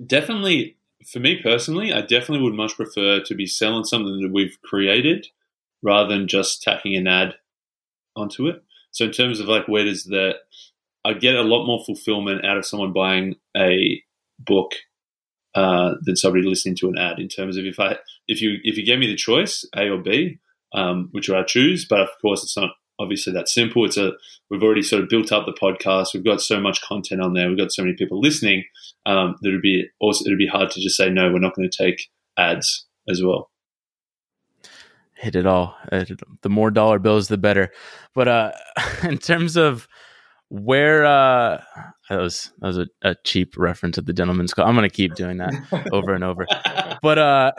[0.07, 4.59] definitely for me personally i definitely would much prefer to be selling something that we've
[4.63, 5.27] created
[5.83, 7.35] rather than just tacking an ad
[8.17, 10.37] onto it so in terms of like where does that
[11.05, 14.03] i get a lot more fulfillment out of someone buying a
[14.39, 14.73] book
[15.55, 17.97] uh, than somebody listening to an ad in terms of if i
[18.29, 20.39] if you if you gave me the choice a or b
[20.75, 24.13] um, which would i choose but of course it's not obviously that simple it's a
[24.51, 27.49] we've already sort of built up the podcast we've got so much content on there
[27.49, 28.65] we've got so many people listening
[29.07, 31.31] um, that it'd be also it'd be hard to just say no.
[31.31, 33.51] We're not going to take ads as well.
[35.17, 35.77] Hit it all.
[35.93, 36.05] Uh,
[36.43, 37.71] The more dollar bills, the better.
[38.15, 38.53] But uh,
[39.03, 39.87] in terms of
[40.55, 41.61] where uh,
[42.09, 44.69] that was that was a, a cheap reference at the gentleman's club.
[44.69, 45.53] I'm gonna keep doing that
[45.93, 46.47] over and over.
[47.03, 47.53] but uh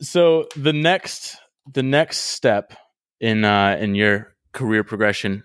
[0.00, 1.36] so the next
[1.70, 2.72] the next step
[3.20, 5.44] in uh in your career progression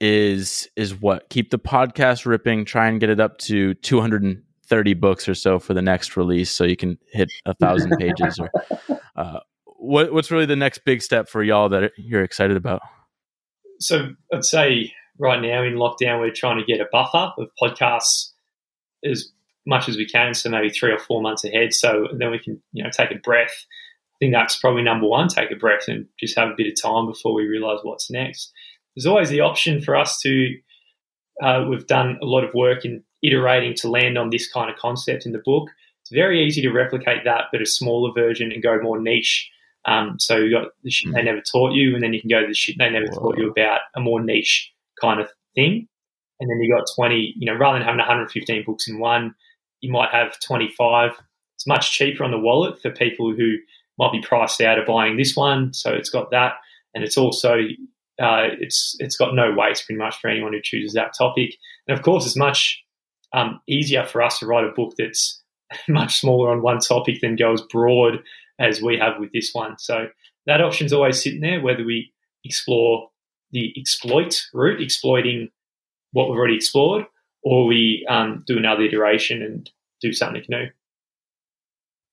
[0.00, 5.28] is is what keep the podcast ripping try and get it up to 230 books
[5.28, 8.50] or so for the next release so you can hit a thousand pages or
[9.14, 9.38] uh
[9.78, 12.82] what what's really the next big step for y'all that you're excited about
[13.82, 18.30] So I'd say right now in lockdown, we're trying to get a buffer of podcasts
[19.04, 19.30] as
[19.66, 20.34] much as we can.
[20.34, 21.74] So maybe three or four months ahead.
[21.74, 23.66] So then we can, you know, take a breath.
[24.14, 26.80] I think that's probably number one, take a breath and just have a bit of
[26.80, 28.52] time before we realize what's next.
[28.94, 30.54] There's always the option for us to,
[31.42, 34.76] uh, we've done a lot of work in, iterating to land on this kind of
[34.76, 35.68] concept in the book.
[36.02, 39.50] It's very easy to replicate that, but a smaller version and go more niche.
[39.84, 42.40] Um, so you got the shit they never taught you, and then you can go
[42.40, 45.88] to the shit they never taught you about a more niche kind of thing.
[46.40, 49.34] And then you got 20, you know, rather than having 115 books in one,
[49.80, 51.12] you might have 25.
[51.56, 53.56] It's much cheaper on the wallet for people who
[53.98, 55.72] might be priced out of buying this one.
[55.72, 56.54] So it's got that.
[56.94, 57.58] And it's also,
[58.20, 61.54] uh, it's it's got no waste pretty much for anyone who chooses that topic.
[61.86, 62.82] And of course, it's much
[63.32, 65.40] um, easier for us to write a book that's
[65.88, 68.22] much smaller on one topic than goes broad
[68.62, 69.78] as we have with this one.
[69.78, 70.06] So
[70.46, 72.12] that option's always sitting there, whether we
[72.44, 73.08] explore
[73.50, 75.50] the exploit route, exploiting
[76.12, 77.04] what we've already explored,
[77.42, 79.70] or we um, do another iteration and
[80.00, 80.68] do something new.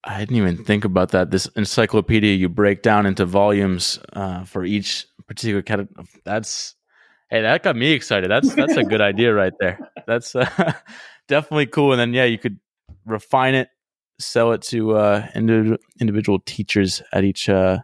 [0.04, 1.32] I didn't even think about that.
[1.32, 6.06] This encyclopedia you break down into volumes uh, for each particular category.
[6.24, 6.76] That's
[7.30, 8.32] hey, that got me excited.
[8.32, 9.92] That's that's a good idea right there.
[10.08, 10.74] That's uh,
[11.28, 11.92] definitely cool.
[11.92, 12.60] And then yeah, you could
[13.06, 13.70] refine it,
[14.20, 17.80] sell it to uh, individual individual teachers at each uh,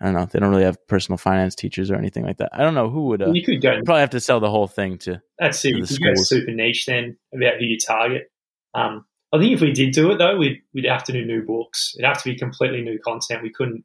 [0.00, 0.26] I don't know.
[0.26, 2.50] They don't really have personal finance teachers or anything like that.
[2.52, 3.22] I don't know who would.
[3.22, 3.80] Uh, you could go.
[3.84, 5.22] probably have to sell the whole thing to.
[5.38, 5.76] That's it.
[5.76, 8.30] You could go super niche then about who you target.
[8.74, 11.42] Um, I think if we did do it though, we'd we'd have to do new
[11.42, 11.94] books.
[11.96, 13.42] It'd have to be completely new content.
[13.42, 13.84] We couldn't.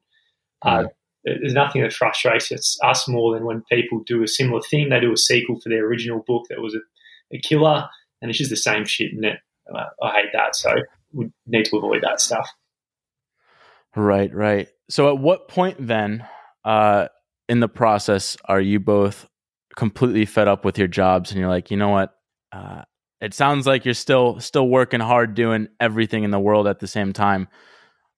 [0.61, 0.85] Uh,
[1.23, 4.89] there's nothing that frustrates us, us more than when people do a similar thing.
[4.89, 6.79] They do a sequel for their original book that was a,
[7.35, 7.87] a killer,
[8.21, 9.37] and it's just the same shit in it.
[10.03, 10.55] I hate that.
[10.55, 10.71] So
[11.13, 12.49] we need to avoid that stuff.
[13.95, 14.69] Right, right.
[14.89, 16.25] So at what point then
[16.63, 17.07] uh,
[17.49, 19.27] in the process are you both
[19.75, 22.13] completely fed up with your jobs and you're like, you know what?
[22.51, 22.83] Uh,
[23.19, 26.87] it sounds like you're still still working hard doing everything in the world at the
[26.87, 27.47] same time.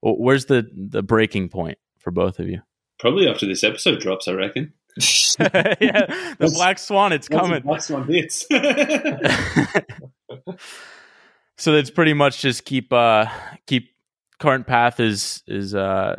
[0.02, 2.62] Where's the the breaking point for both of you?
[3.00, 4.74] Probably after this episode drops, I reckon.
[5.40, 7.64] yeah, the black swan, it's coming.
[7.64, 8.46] Black swan hits.
[11.58, 13.26] so it's pretty much just keep uh
[13.68, 13.90] keep
[14.40, 16.16] current path is is uh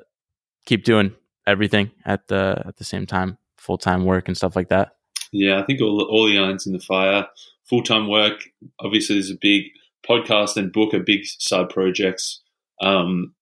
[0.66, 1.14] keep doing
[1.46, 4.96] everything at the at the same time, full time work and stuff like that.
[5.32, 7.26] Yeah, I think all all the irons in the fire.
[7.64, 8.40] Full time work.
[8.80, 9.64] Obviously, there's a big
[10.08, 12.42] podcast and book a big side projects.
[12.80, 13.34] Um,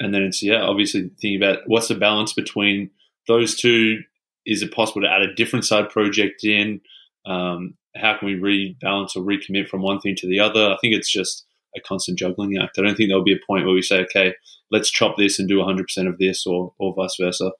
[0.00, 2.90] and then it's yeah, obviously thinking about what's the balance between
[3.28, 4.00] those two.
[4.44, 6.80] Is it possible to add a different side project in?
[7.26, 10.72] Um, how can we rebalance or recommit from one thing to the other?
[10.72, 11.44] I think it's just
[11.76, 12.78] a constant juggling act.
[12.78, 14.34] I don't think there'll be a point where we say, okay,
[14.70, 17.52] let's chop this and do 100% of this or, or vice versa.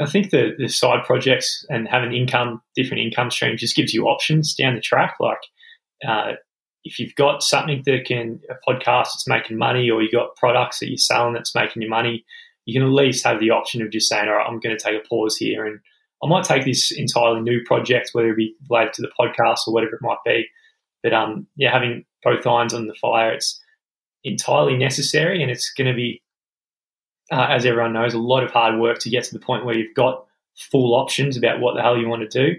[0.00, 4.06] I think the, the side projects and having income, different income streams just gives you
[4.06, 5.16] options down the track.
[5.20, 5.38] Like
[6.06, 6.32] uh,
[6.84, 10.80] if you've got something that can, a podcast that's making money or you've got products
[10.80, 12.24] that you're selling that's making you money,
[12.64, 14.82] you can at least have the option of just saying, all right, I'm going to
[14.82, 15.80] take a pause here and
[16.22, 19.74] I might take this entirely new project, whether it be related to the podcast or
[19.74, 20.46] whatever it might be.
[21.02, 23.60] But um, yeah, having both irons on the fire, it's
[24.22, 26.22] entirely necessary and it's going to be
[27.30, 29.76] uh, as everyone knows, a lot of hard work to get to the point where
[29.76, 32.58] you've got full options about what the hell you want to do.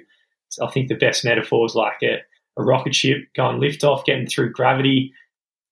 [0.50, 2.20] So I think the best metaphor is like a,
[2.58, 5.14] a rocket ship going lift off, getting through gravity,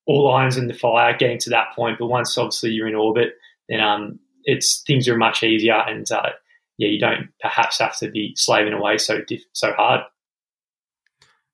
[0.05, 1.97] all irons in the fire, getting to that point.
[1.97, 3.35] But once obviously you're in orbit,
[3.69, 6.31] then um, it's things are much easier, and uh,
[6.79, 10.01] yeah, you don't perhaps have to be slaving away so diff- so hard.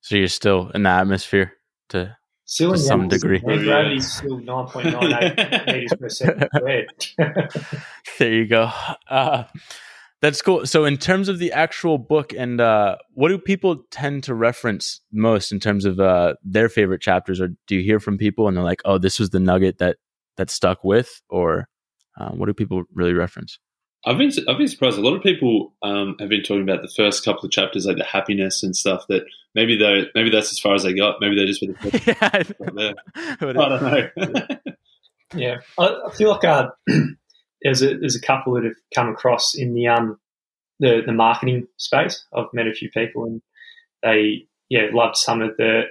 [0.01, 1.53] So you're still in the atmosphere
[1.89, 2.15] to
[2.47, 3.41] Still to some degree.
[3.43, 7.05] And gravity's still 9.98 meters per second squared.
[8.19, 8.69] there you go.
[9.09, 9.45] Uh,
[10.21, 10.67] that's cool.
[10.67, 15.01] So, in terms of the actual book, and uh, what do people tend to reference
[15.11, 17.41] most in terms of uh, their favorite chapters?
[17.41, 19.97] Or do you hear from people and they're like, "Oh, this was the nugget that
[20.37, 21.67] that stuck with," or
[22.15, 23.57] uh, what do people really reference?
[24.05, 24.99] I've been I've been surprised.
[24.99, 27.97] A lot of people um, have been talking about the first couple of chapters, like
[27.97, 29.05] the happiness and stuff.
[29.09, 29.23] That
[29.55, 31.15] maybe they maybe that's as far as they got.
[31.19, 32.93] Maybe they just were the yeah,
[33.39, 34.73] I don't know.
[35.35, 36.67] yeah, I, I, feel like uh,
[37.63, 40.19] there's a there's a couple that have come across in the um
[40.79, 42.25] the the marketing space.
[42.35, 43.41] I've met a few people and
[44.03, 45.83] they yeah loved some of the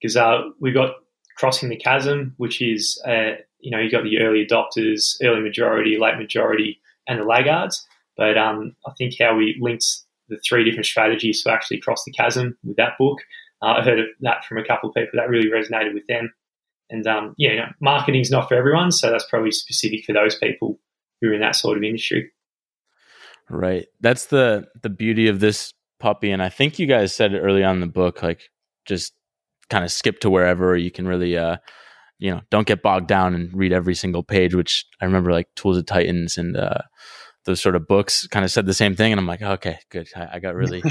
[0.00, 0.94] because uh, we got
[1.36, 5.98] crossing the chasm, which is uh, you know you got the early adopters, early majority,
[5.98, 7.86] late majority and the laggards.
[8.16, 9.84] But um, I think how we linked
[10.28, 13.18] the three different strategies to actually cross the chasm with that book,
[13.62, 16.32] uh, I heard of that from a couple of people that really resonated with them.
[16.90, 20.36] And um, yeah, you know, marketing's not for everyone, so that's probably specific for those
[20.36, 20.78] people
[21.20, 22.30] who are in that sort of industry.
[23.48, 23.86] Right.
[24.00, 27.64] That's the the beauty of this puppy, and I think you guys said it early
[27.64, 28.50] on in the book, like
[28.84, 29.14] just
[29.68, 31.56] kind of skip to wherever you can really uh,
[32.18, 35.48] you know, don't get bogged down and read every single page, which I remember like
[35.54, 36.78] Tools of Titans and uh,
[37.46, 40.08] those sort of books kind of said the same thing, and I'm like, okay, good.
[40.14, 40.82] I, I got really,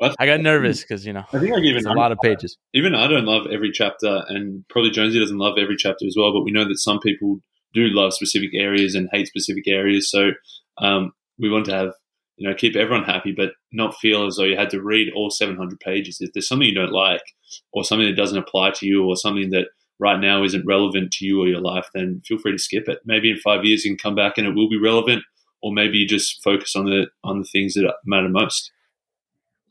[0.00, 2.56] Well, I got nervous because you know I think like even a lot of pages.
[2.72, 6.32] even I don't love every chapter, and probably Jonesy doesn't love every chapter as well.
[6.32, 7.40] But we know that some people
[7.74, 10.10] do love specific areas and hate specific areas.
[10.10, 10.30] So
[10.78, 11.92] um, we want to have
[12.36, 15.30] you know keep everyone happy, but not feel as though you had to read all
[15.30, 16.18] 700 pages.
[16.20, 17.24] If there's something you don't like,
[17.72, 19.66] or something that doesn't apply to you, or something that
[20.02, 22.98] right now isn't relevant to you or your life, then feel free to skip it.
[23.04, 25.22] Maybe in five years you can come back and it will be relevant,
[25.62, 28.72] or maybe you just focus on the on the things that matter most.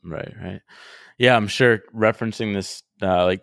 [0.02, 0.60] Right, right.
[1.18, 3.42] Yeah, I'm sure referencing this, uh, like,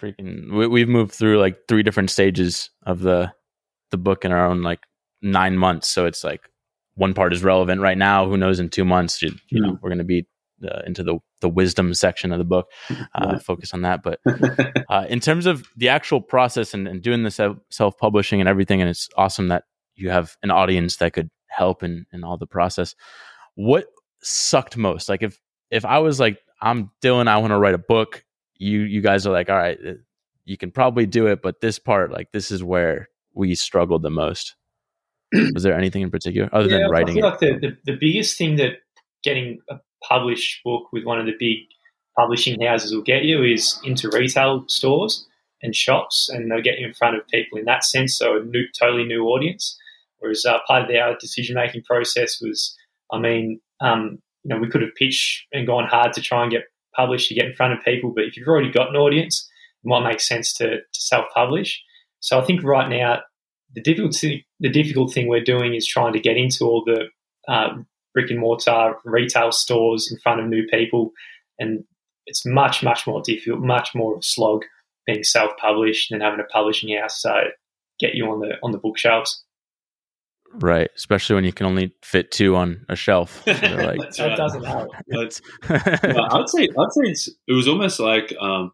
[0.00, 3.32] freaking, we, we've moved through like three different stages of the
[3.90, 4.80] the book in our own like
[5.20, 5.88] nine months.
[5.88, 6.40] So it's like
[6.94, 8.26] one part is relevant right now.
[8.28, 8.58] Who knows?
[8.58, 10.26] In two months, you, you know, we're going to be
[10.64, 12.68] uh, into the the wisdom section of the book.
[13.14, 14.02] Uh, focus on that.
[14.02, 14.20] But
[14.88, 18.80] uh, in terms of the actual process and, and doing the self publishing and everything,
[18.80, 22.46] and it's awesome that you have an audience that could help in, in all the
[22.46, 22.94] process.
[23.54, 23.86] What
[24.22, 25.08] sucked most?
[25.08, 25.38] Like if
[25.70, 28.24] if I was like, I'm Dylan, I want to write a book.
[28.56, 29.92] You you guys are like, all right, uh,
[30.44, 34.10] you can probably do it, but this part, like this is where we struggled the
[34.10, 34.54] most.
[35.54, 37.30] Was there anything in particular other yeah, than writing I feel it?
[37.30, 38.78] like the, the, the biggest thing that
[39.22, 39.76] getting a
[40.08, 41.58] published book with one of the big
[42.18, 45.26] publishing houses will get you is into retail stores
[45.62, 48.16] and shops, and they'll get you in front of people in that sense.
[48.16, 49.78] So a new, totally new audience.
[50.18, 52.76] Whereas uh, part of our decision making process was,
[53.12, 56.50] I mean, um, you know, we could have pitched and gone hard to try and
[56.50, 59.48] get published to get in front of people, but if you've already got an audience,
[59.82, 61.82] it might make sense to, to self publish.
[62.20, 63.20] So I think right now
[63.74, 64.14] the difficult
[64.60, 67.06] the difficult thing we're doing is trying to get into all the
[67.48, 67.74] uh,
[68.14, 71.12] brick and mortar retail stores in front of new people,
[71.58, 71.84] and
[72.26, 74.62] it's much much more difficult, much more of a slog
[75.06, 77.44] being self published than having a publishing house uh,
[77.98, 79.44] get you on the on the bookshelves.
[80.54, 83.42] Right, especially when you can only fit two on a shelf.
[83.46, 84.36] So they're like, That right.
[84.36, 84.90] doesn't help.
[85.08, 88.72] But- Yeah, I'd say I'd say it's, it was almost like um,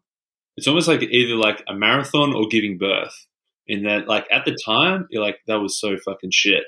[0.57, 3.15] it's almost like either like a marathon or giving birth.
[3.71, 6.65] In that, like at the time, you're like that was so fucking shit.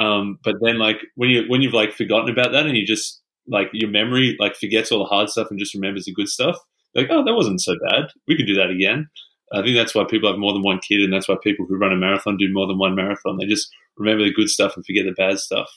[0.00, 3.20] Um, but then, like when you when you've like forgotten about that and you just
[3.46, 6.56] like your memory like forgets all the hard stuff and just remembers the good stuff.
[6.94, 8.04] Like, oh, that wasn't so bad.
[8.26, 9.08] We could do that again.
[9.52, 11.76] I think that's why people have more than one kid, and that's why people who
[11.76, 13.36] run a marathon do more than one marathon.
[13.38, 15.68] They just remember the good stuff and forget the bad stuff.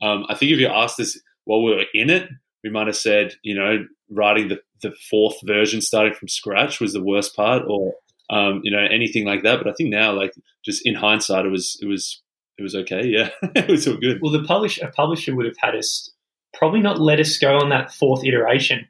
[0.00, 2.28] Um, I think if you asked us while we were in it,
[2.62, 6.92] we might have said, you know, writing the, the fourth version starting from scratch was
[6.92, 7.94] the worst part, or
[8.30, 9.58] um, you know, anything like that.
[9.58, 10.32] But I think now, like,
[10.64, 12.22] just in hindsight, it was it was
[12.58, 13.06] it was okay.
[13.06, 14.18] Yeah, it was all good.
[14.22, 16.10] Well, the publish a publisher would have had us
[16.54, 18.88] probably not let us go on that fourth iteration.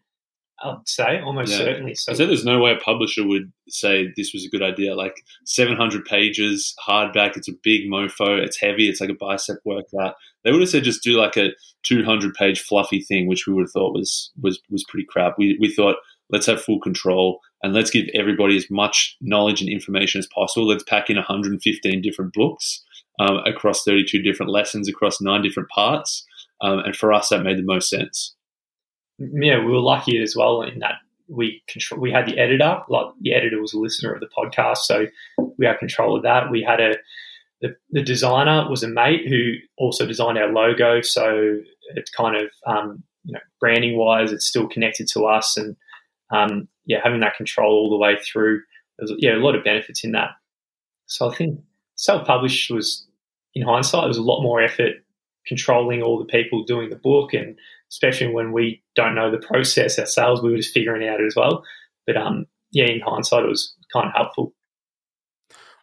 [0.62, 1.58] I'd say almost Yeah.
[1.58, 1.94] certainly.
[1.94, 4.94] So I said there's no way a publisher would say this was a good idea.
[4.94, 10.14] Like 700 pages, hardback, it's a big mofo, it's heavy, it's like a bicep workout.
[10.44, 11.50] They would have said just do like a
[11.82, 15.34] 200 page fluffy thing, which we would have thought was was was pretty crap.
[15.38, 15.96] We we thought
[16.30, 20.66] let's have full control and let's give everybody as much knowledge and information as possible.
[20.68, 22.82] Let's pack in 115 different books
[23.18, 26.24] um, across 32 different lessons across nine different parts.
[26.60, 28.34] Um, and for us, that made the most sense.
[29.18, 30.96] yeah, we were lucky as well in that
[31.28, 32.00] we control.
[32.00, 35.06] We had the editor, like the editor was a listener of the podcast, so
[35.58, 36.50] we had control of that.
[36.50, 36.94] We had a
[37.62, 41.58] the, the designer was a mate who also designed our logo, so
[41.94, 45.76] it's kind of um, you know branding wise, it's still connected to us, and
[46.30, 48.62] um, yeah, having that control all the way through.
[48.98, 50.30] There's yeah a lot of benefits in that.
[51.06, 51.60] So I think
[51.96, 53.05] self published was
[53.56, 54.92] in hindsight it was a lot more effort
[55.46, 57.56] controlling all the people doing the book and
[57.90, 61.34] especially when we don't know the process ourselves, we were just figuring it out as
[61.36, 61.64] well.
[62.06, 64.54] But um, yeah, in hindsight, it was kind of helpful.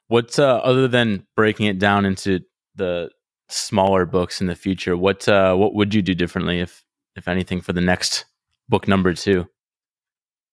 [0.07, 2.41] What uh, other than breaking it down into
[2.75, 3.09] the
[3.49, 4.97] smaller books in the future?
[4.97, 6.83] What uh, what would you do differently if
[7.15, 8.25] if anything for the next
[8.69, 9.47] book number two?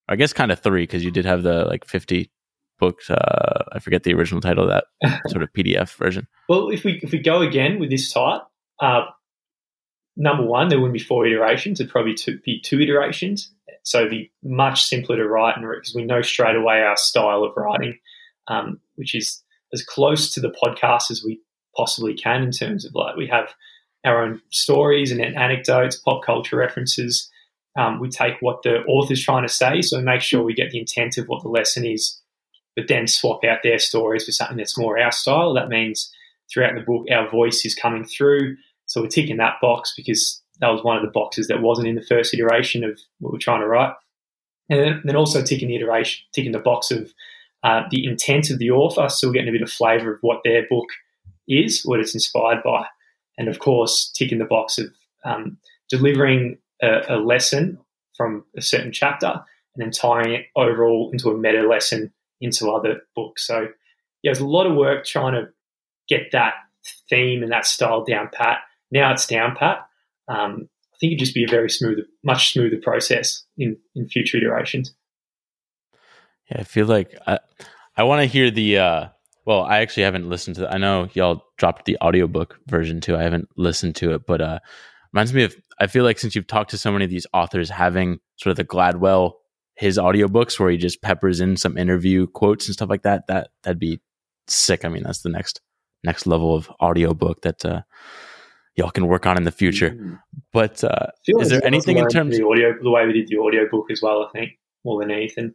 [0.08, 2.30] I guess kind of three because you did have the like fifty
[2.78, 3.10] books.
[3.10, 6.26] Uh, I forget the original title of that sort of PDF version.
[6.48, 8.42] Well, if we if we go again with this type,
[8.80, 9.06] uh,
[10.16, 13.52] number one, there wouldn't be four iterations; it'd probably two, be two iterations.
[13.82, 17.44] So it'd be much simpler to write, and because we know straight away our style
[17.44, 17.98] of writing,
[18.48, 19.42] um, which is
[19.72, 21.40] as close to the podcast as we
[21.76, 23.54] possibly can in terms of like we have
[24.04, 27.30] our own stories and anecdotes, pop culture references.
[27.78, 30.70] Um, we take what the author's trying to say, so we make sure we get
[30.70, 32.19] the intent of what the lesson is,
[32.76, 35.54] but then swap out their stories for something that's more our style.
[35.54, 36.12] That means
[36.52, 38.56] throughout the book, our voice is coming through.
[38.86, 41.94] So we're ticking that box because that was one of the boxes that wasn't in
[41.94, 43.94] the first iteration of what we're trying to write.
[44.68, 47.12] And then, also ticking the iteration, ticking the box of
[47.64, 50.42] uh, the intent of the author, so we're getting a bit of flavour of what
[50.44, 50.88] their book
[51.48, 52.86] is, what it's inspired by.
[53.36, 54.86] and of course ticking the box of
[55.24, 55.58] um,
[55.88, 57.78] delivering a, a, lesson
[58.16, 59.28] from a certain chapter
[59.74, 63.46] and then tying it overall into a meta lesson into other books.
[63.46, 63.68] So
[64.22, 65.48] yeah, there's a lot of work trying to
[66.08, 66.54] get that
[67.08, 68.58] theme and that style down pat.
[68.90, 69.86] Now it's down pat.
[70.28, 74.38] Um, I think it'd just be a very smooth, much smoother process in, in future
[74.38, 74.94] iterations.
[76.50, 77.38] Yeah, I feel like I,
[77.96, 78.78] I want to hear the.
[78.78, 79.08] Uh,
[79.46, 80.72] well, I actually haven't listened to.
[80.72, 83.16] I know y'all dropped the audiobook version too.
[83.16, 84.58] I haven't listened to it, but uh,
[85.12, 85.54] reminds me of.
[85.78, 88.56] I feel like since you've talked to so many of these authors, having sort of
[88.56, 89.32] the Gladwell
[89.80, 93.26] his audiobooks where he just peppers in some interview quotes and stuff like that.
[93.28, 93.98] That that'd be
[94.46, 94.84] sick.
[94.84, 95.62] I mean, that's the next
[96.04, 97.80] next level of audiobook that uh,
[98.76, 99.90] y'all can work on in the future.
[99.90, 100.14] Mm-hmm.
[100.52, 103.38] But uh, is there anything in terms of the audio, the way we did the
[103.38, 104.22] audiobook as well?
[104.22, 105.54] I think more than anything.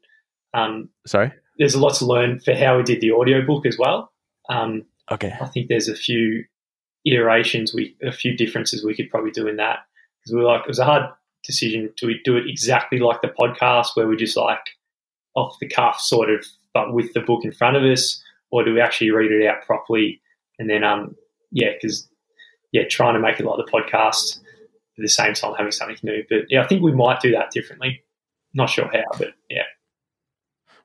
[0.55, 4.11] Um, Sorry, there's a lot to learn for how we did the audiobook as well.
[4.49, 6.45] Um, okay, I think there's a few
[7.05, 9.81] iterations, we a few differences we could probably do in that
[10.19, 11.03] because we were like it was a hard
[11.45, 11.91] decision.
[11.97, 14.77] Do we do it exactly like the podcast, where we're just like
[15.35, 18.21] off the cuff, sort of, but with the book in front of us,
[18.51, 20.21] or do we actually read it out properly
[20.59, 21.15] and then um
[21.51, 22.07] yeah, because
[22.71, 24.39] yeah, trying to make it like the podcast
[24.97, 26.23] at the same time having something new.
[26.29, 28.03] But yeah, I think we might do that differently.
[28.53, 29.63] Not sure how, but yeah.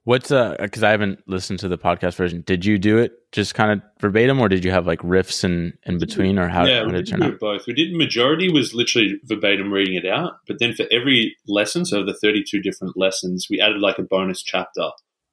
[0.04, 0.56] What's uh?
[0.58, 2.42] Because I haven't listened to the podcast version.
[2.46, 5.74] Did you do it just kind of verbatim, or did you have like riffs in
[5.84, 7.38] in between, or how, yeah, how did it turn out?
[7.38, 7.66] Both.
[7.66, 12.04] We did majority was literally verbatim reading it out, but then for every lesson, so
[12.04, 14.90] the thirty two different lessons, we added like a bonus chapter.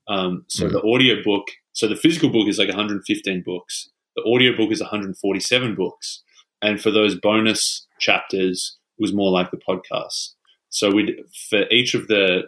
[0.09, 0.71] Um, so mm.
[0.71, 4.79] the audio book, so the physical book is like 115 books, the audio book is
[4.79, 6.23] 147 books.
[6.61, 10.33] And for those bonus chapters, was more like the podcast.
[10.69, 11.15] So we'd
[11.49, 12.43] for each of the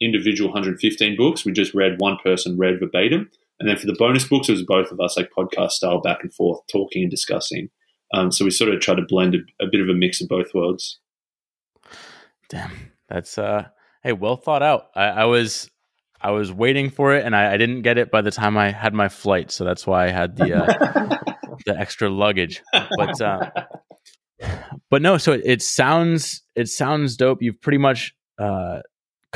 [0.00, 3.30] individual 115 books, we just read one person read verbatim.
[3.58, 6.18] And then for the bonus books, it was both of us, like podcast style, back
[6.22, 7.70] and forth, talking and discussing.
[8.12, 10.28] Um, so we sort of try to blend a, a, bit of a mix of
[10.28, 11.00] both worlds.
[12.48, 13.64] Damn, that's uh,
[14.02, 14.88] hey, well thought out.
[14.94, 15.70] I, I was
[16.20, 18.70] I was waiting for it, and I, I, didn't get it by the time I
[18.70, 21.16] had my flight, so that's why I had the uh,
[21.66, 22.62] the extra luggage.
[22.72, 23.50] But uh,
[24.90, 27.42] but no, so it, it, sounds it sounds dope.
[27.42, 28.80] You've pretty much uh,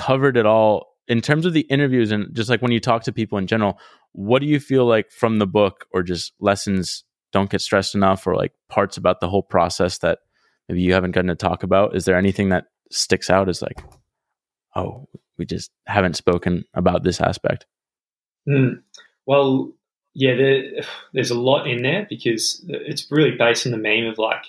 [0.00, 3.12] covered it all in terms of the interviews, and just like when you talk to
[3.12, 3.78] people in general.
[4.12, 8.26] What do you feel like from the book, or just lessons don't get stressed enough,
[8.26, 10.18] or like parts about the whole process that
[10.68, 11.94] maybe you haven't gotten to talk about?
[11.94, 13.82] Is there anything that sticks out as like,
[14.76, 17.66] oh, we just haven't spoken about this aspect.
[18.48, 18.82] Mm.
[19.26, 19.72] Well,
[20.12, 20.64] yeah, there,
[21.12, 24.44] there's a lot in there because it's really based on the meme of like,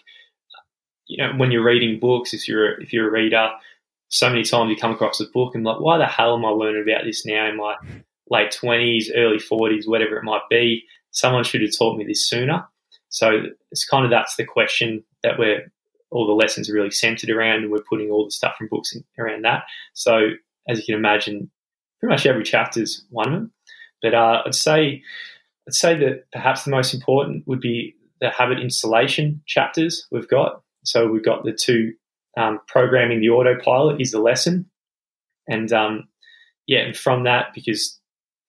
[1.08, 3.50] you know, when you're reading books, if you're if you're a reader,
[4.12, 6.50] so many times you come across a book and like, why the hell am I
[6.50, 7.76] learning about this now in my
[8.30, 10.84] late twenties, early forties, whatever it might be?
[11.12, 12.66] Someone should have taught me this sooner.
[13.10, 15.72] So it's kind of that's the question that we're
[16.12, 18.94] all the lessons are really centered around, and we're putting all the stuff from books
[18.94, 19.64] in, around that.
[19.94, 20.32] So
[20.68, 21.50] as you can imagine,
[22.00, 23.52] pretty much every chapter is one of them.
[24.02, 25.04] But uh, I'd say
[25.68, 30.62] I'd say that perhaps the most important would be the habit installation chapters we've got.
[30.84, 31.94] So we've got the two
[32.38, 34.70] um, programming the autopilot is the lesson,
[35.48, 36.08] and um,
[36.68, 38.00] yeah, and from that because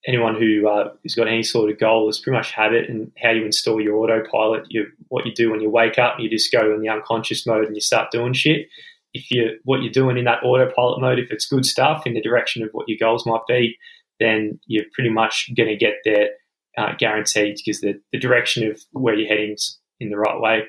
[0.07, 3.30] anyone who uh, has got any sort of goal is pretty much habit and how
[3.30, 4.64] you install your autopilot.
[4.68, 7.66] You what you do when you wake up, you just go in the unconscious mode
[7.66, 8.68] and you start doing shit
[9.14, 12.20] if you what you're doing in that autopilot mode, if it's good stuff in the
[12.20, 13.76] direction of what your goals might be,
[14.20, 16.30] then you're pretty much going to get there
[16.78, 20.62] uh, guaranteed because the, the direction of where you're heading is in the right way.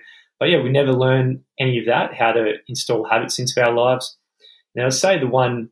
[0.44, 4.18] But yeah, we never learn any of that, how to install habits into our lives.
[4.76, 5.70] Now, I'd say the one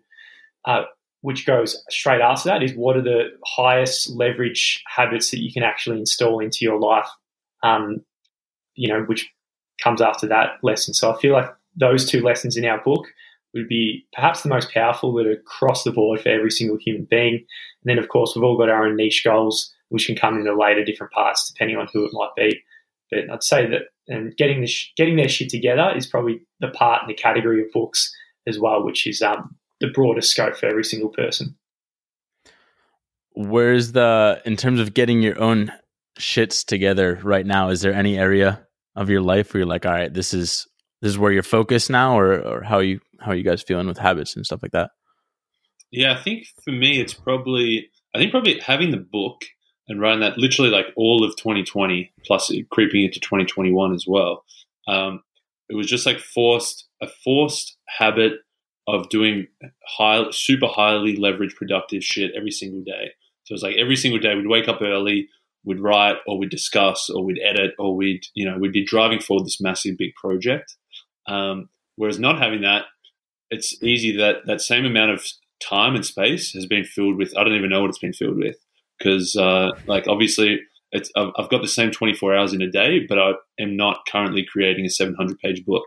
[0.63, 0.83] uh,
[1.19, 5.63] which goes straight after that is what are the highest leverage habits that you can
[5.63, 7.09] actually install into your life,
[7.63, 8.05] um,
[8.75, 9.29] you know, which
[9.83, 10.93] comes after that lesson.
[10.93, 13.07] So I feel like those two lessons in our book
[13.53, 17.05] would be perhaps the most powerful that are across the board for every single human
[17.11, 17.33] being.
[17.33, 17.43] And
[17.83, 20.53] then, of course, we've all got our own niche goals, which can come in the
[20.53, 22.63] later different parts depending on who it might be.
[23.11, 27.03] But I'd say that and getting this getting their shit together is probably the part
[27.03, 28.11] in the category of books
[28.47, 31.55] as well, which is um, the broader scope for every single person.
[33.33, 35.71] Where's the in terms of getting your own
[36.19, 37.69] shits together right now?
[37.69, 40.67] Is there any area of your life where you're like, all right, this is
[41.01, 43.87] this is where you're focused now, or or how you how are you guys feeling
[43.87, 44.91] with habits and stuff like that?
[45.91, 49.41] Yeah, I think for me, it's probably I think probably having the book
[49.91, 54.45] and writing that literally like all of 2020 plus creeping into 2021 as well.
[54.87, 55.21] Um,
[55.69, 58.33] it was just like forced a forced habit
[58.87, 59.47] of doing
[59.85, 63.11] high, super highly leveraged productive shit every single day.
[63.43, 65.27] So it's like every single day we'd wake up early,
[65.65, 69.19] we'd write or we'd discuss or we'd edit or we'd you know we'd be driving
[69.19, 70.77] forward this massive big project.
[71.27, 71.67] Um,
[71.97, 72.85] whereas not having that,
[73.49, 75.25] it's easy that that same amount of
[75.61, 78.37] time and space has been filled with I don't even know what it's been filled
[78.37, 78.55] with
[79.01, 80.59] because uh, like obviously
[80.91, 84.45] it's I've, got the same 24 hours in a day, but I am not currently
[84.49, 85.83] creating a 700 page book.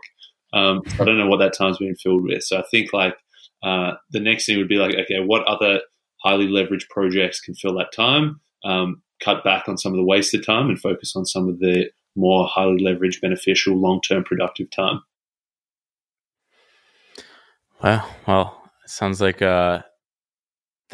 [0.53, 2.43] Um, I don't know what that time's been filled with.
[2.43, 3.15] So I think like
[3.63, 5.81] uh, the next thing would be like, okay, what other
[6.23, 8.41] highly leveraged projects can fill that time?
[8.63, 11.89] Um, cut back on some of the wasted time and focus on some of the
[12.15, 15.01] more highly leveraged, beneficial, long term productive time.
[17.83, 19.81] Well, well, sounds like uh,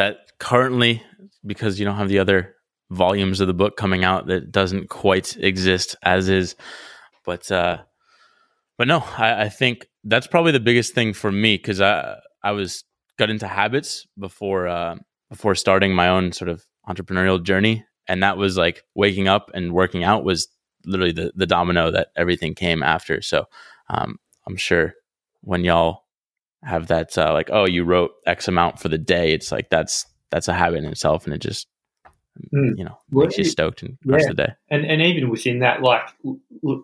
[0.02, 1.04] that currently,
[1.46, 2.56] because you don't have the other
[2.90, 6.56] volumes of the book coming out, that doesn't quite exist as is.
[7.24, 7.78] But uh,
[8.78, 12.52] but no, I, I think that's probably the biggest thing for me because I I
[12.52, 12.84] was
[13.20, 14.96] got into habits before uh,
[15.30, 19.72] before starting my own sort of entrepreneurial journey, and that was like waking up and
[19.72, 20.48] working out was
[20.84, 23.22] literally the the domino that everything came after.
[23.22, 23.46] So
[23.90, 24.96] um, I'm sure
[25.42, 26.06] when y'all
[26.64, 30.06] have that uh, like oh you wrote X amount for the day, it's like that's
[30.30, 31.68] that's a habit in itself, and it just
[32.54, 32.78] mm.
[32.78, 34.18] you know makes you stoked and yeah.
[34.28, 34.54] the day.
[34.70, 36.04] And and even within that like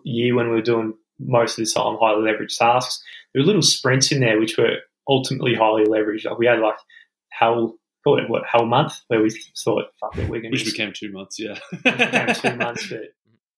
[0.04, 3.02] year when we were doing most of the time highly leveraged tasks.
[3.32, 4.76] There were little sprints in there which were
[5.08, 6.24] ultimately highly leveraged.
[6.24, 6.76] Like we had like
[7.30, 9.30] hell, call it what hell month where we
[9.64, 11.38] thought, fuck it, we're going which became two months.
[11.38, 12.88] Yeah, became two months.
[12.88, 13.00] But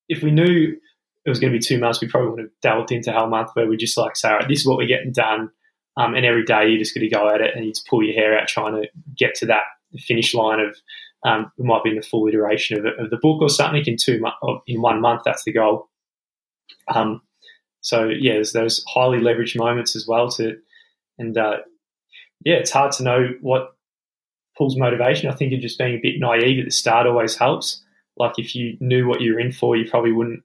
[0.09, 0.77] if we knew
[1.25, 3.51] it was going to be two months, we probably would have delved into hell month
[3.55, 5.51] where we just like say, all right, this is what we're getting done.
[5.97, 8.03] Um, and every day you're just going to go at it and you just pull
[8.03, 9.65] your hair out trying to get to that
[9.99, 10.77] finish line of
[11.25, 13.97] um, it might be in the full iteration of, of the book or something in
[13.97, 15.23] two mo- in one month.
[15.25, 15.89] That's the goal.
[16.95, 17.21] Um,
[17.83, 20.57] so yeah, there's those highly leveraged moments as well to,
[21.19, 21.59] and uh,
[22.45, 23.75] yeah, it's hard to know what
[24.57, 25.29] pulls motivation.
[25.31, 27.83] I think just being a bit naive at the start always helps.
[28.17, 30.43] Like if you knew what you're in for, you probably wouldn't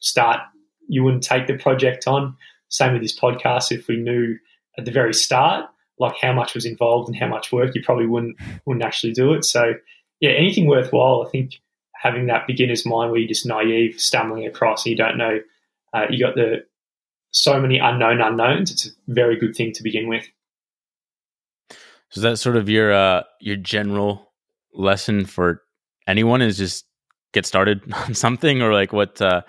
[0.00, 0.40] start.
[0.88, 2.36] You wouldn't take the project on.
[2.68, 3.72] Same with this podcast.
[3.72, 4.36] If we knew
[4.78, 5.68] at the very start,
[5.98, 9.32] like how much was involved and how much work, you probably wouldn't wouldn't actually do
[9.34, 9.44] it.
[9.44, 9.74] So
[10.20, 11.60] yeah, anything worthwhile, I think
[11.94, 15.40] having that beginner's mind where you're just naive, stumbling across, and you don't know
[15.96, 16.64] uh, you got the
[17.30, 18.70] so many unknown unknowns.
[18.70, 20.24] It's a very good thing to begin with.
[22.10, 24.32] So that sort of your uh, your general
[24.72, 25.62] lesson for
[26.06, 26.86] anyone is just
[27.32, 29.42] get started on something, or like what uh,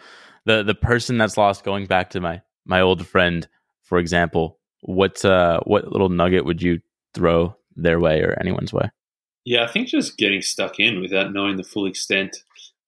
[0.45, 1.63] the the person that's lost.
[1.63, 3.47] Going back to my my old friend,
[3.83, 6.79] for example, what uh, what little nugget would you
[7.13, 8.89] throw their way or anyone's way?
[9.45, 12.37] Yeah, I think just getting stuck in without knowing the full extent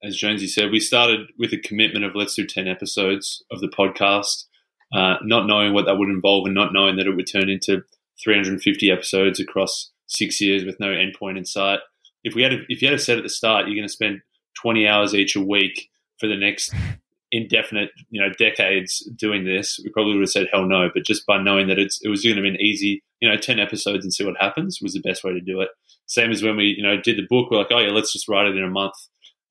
[0.04, 3.68] as Jonesy said, we started with a commitment of let's do 10 episodes of the
[3.68, 4.46] podcast,
[4.94, 7.84] uh, not knowing what that would involve and not knowing that it would turn into
[8.24, 11.80] 350 episodes across six years with no endpoint in sight.
[12.24, 14.22] If we had, a, if you had said at the start, you're going to spend
[14.62, 16.74] 20 hours each a week for the next
[17.32, 20.90] indefinite, you know, decades doing this, we probably would have said hell no.
[20.94, 23.38] But just by knowing that it's, it was going to be an easy, you know,
[23.38, 25.70] 10 episodes and see what happens was the best way to do it.
[26.08, 28.28] Same as when we, you know, did the book, we're like, oh yeah, let's just
[28.28, 28.96] write it in a month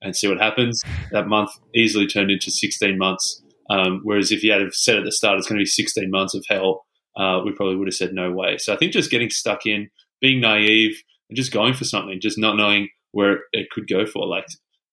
[0.02, 0.82] and see what happens.
[1.12, 3.42] That month easily turned into 16 months.
[3.70, 6.34] Um, whereas if you had said at the start it's going to be 16 months
[6.34, 8.58] of hell, uh, we probably would have said no way.
[8.58, 12.38] So I think just getting stuck in, being naive, and just going for something, just
[12.38, 14.26] not knowing where it could go for.
[14.26, 14.46] Like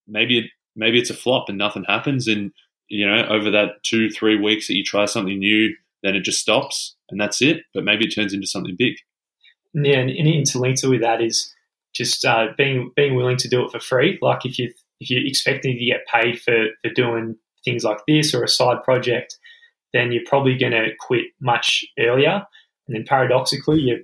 [0.07, 2.51] maybe it, maybe it's a flop and nothing happens, and
[2.87, 6.39] you know over that two three weeks that you try something new, then it just
[6.39, 7.63] stops and that's it.
[7.73, 8.95] But maybe it turns into something big.
[9.73, 11.53] Yeah, and interlinked with that is
[11.93, 14.17] just uh, being being willing to do it for free.
[14.21, 18.33] Like if you if you're expecting to get paid for, for doing things like this
[18.33, 19.37] or a side project,
[19.93, 22.45] then you're probably going to quit much earlier.
[22.87, 23.99] And then paradoxically, you're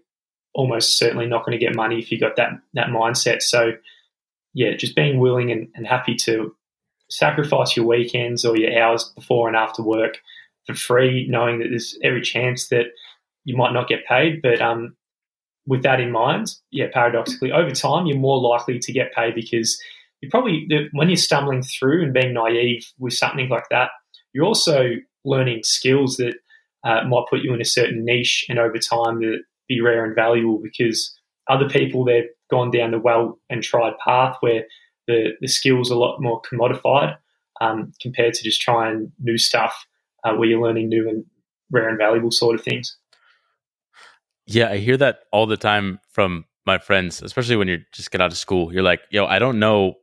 [0.54, 3.42] almost certainly not going to get money if you got that that mindset.
[3.42, 3.74] So,
[4.54, 6.56] yeah, just being willing and, and happy to
[7.12, 10.18] sacrifice your weekends or your hours before and after work
[10.66, 12.86] for free, knowing that there's every chance that
[13.44, 14.42] you might not get paid.
[14.42, 14.96] But um,
[15.68, 19.80] with that in mind, yeah, paradoxically, over time, you're more likely to get paid because
[20.22, 23.90] you probably when you're stumbling through and being naive with something like that,
[24.34, 24.92] you're also
[25.26, 26.36] learning skills that
[26.84, 30.16] uh, might put you in a certain niche and over time that be rare and
[30.16, 31.16] valuable because
[31.50, 34.64] other people they've gone down the well and tried path where
[35.08, 37.18] the, the skills a lot more commodified
[37.60, 39.86] um, compared to just trying new stuff
[40.24, 41.26] uh, where you're learning new and
[41.72, 42.98] rare and valuable sort of things.
[44.46, 48.22] Yeah, I hear that all the time from my friends, especially when you just get
[48.22, 48.74] out of school.
[48.74, 49.96] You're like, yo, I don't know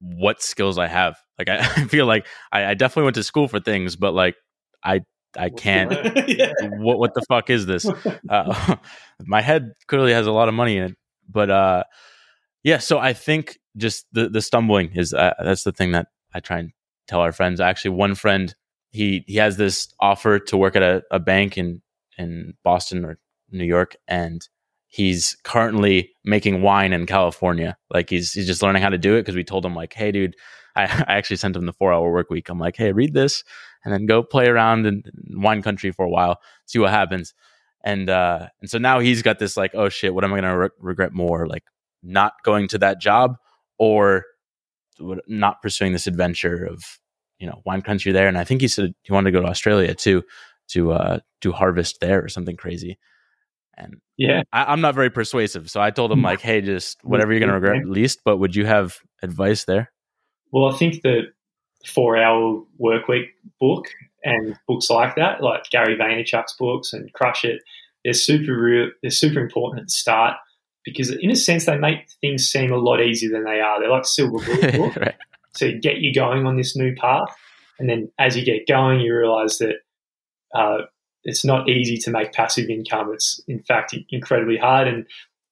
[0.00, 1.16] what skills I have.
[1.38, 4.36] Like I, I feel like I, I, definitely went to school for things, but like
[4.84, 5.00] I
[5.36, 5.92] I can't.
[6.28, 6.52] yeah.
[6.78, 7.86] What what the fuck is this?
[8.28, 8.76] Uh,
[9.20, 10.96] my head clearly has a lot of money in it,
[11.28, 11.84] but uh,
[12.64, 16.40] Yeah, so I think just the the stumbling is uh, that's the thing that I
[16.40, 16.72] try and
[17.06, 17.60] tell our friends.
[17.60, 18.54] Actually, one friend
[18.90, 21.82] he he has this offer to work at a, a bank in
[22.18, 23.18] in Boston or
[23.50, 24.48] New York, and
[24.88, 27.76] he's currently making wine in California.
[27.90, 30.10] Like he's he's just learning how to do it because we told him like, hey,
[30.12, 30.36] dude,
[30.76, 32.48] I, I actually sent him the four hour work week.
[32.48, 33.44] I'm like, hey, read this
[33.84, 37.34] and then go play around in, in wine country for a while, see what happens.
[37.84, 40.58] And uh, and so now he's got this like, oh shit, what am I gonna
[40.58, 41.46] re- regret more?
[41.46, 41.64] Like
[42.04, 43.36] not going to that job
[43.78, 44.24] or
[45.26, 46.82] not pursuing this adventure of
[47.38, 48.28] you know wine country there.
[48.28, 50.22] And I think he said he wanted to go to Australia too
[50.68, 52.98] to uh, do harvest there or something crazy.
[53.76, 57.32] And yeah, I, am not very persuasive, so I told him like, "Hey, just whatever
[57.32, 59.90] you're gonna regret least." But would you have advice there?
[60.52, 61.22] Well, I think the
[61.84, 63.30] four-hour work week
[63.60, 63.86] book
[64.22, 67.62] and books like that, like Gary Vaynerchuk's books and Crush It,
[68.04, 68.90] they're super real.
[69.02, 70.36] They're super important at the start
[70.84, 73.80] because, in a sense, they make things seem a lot easier than they are.
[73.80, 75.14] They're like silver bullet book right.
[75.56, 77.34] to get you going on this new path,
[77.78, 79.76] and then as you get going, you realize that
[80.54, 80.82] uh,
[81.24, 83.10] it's not easy to make passive income.
[83.12, 85.06] It's in fact incredibly hard and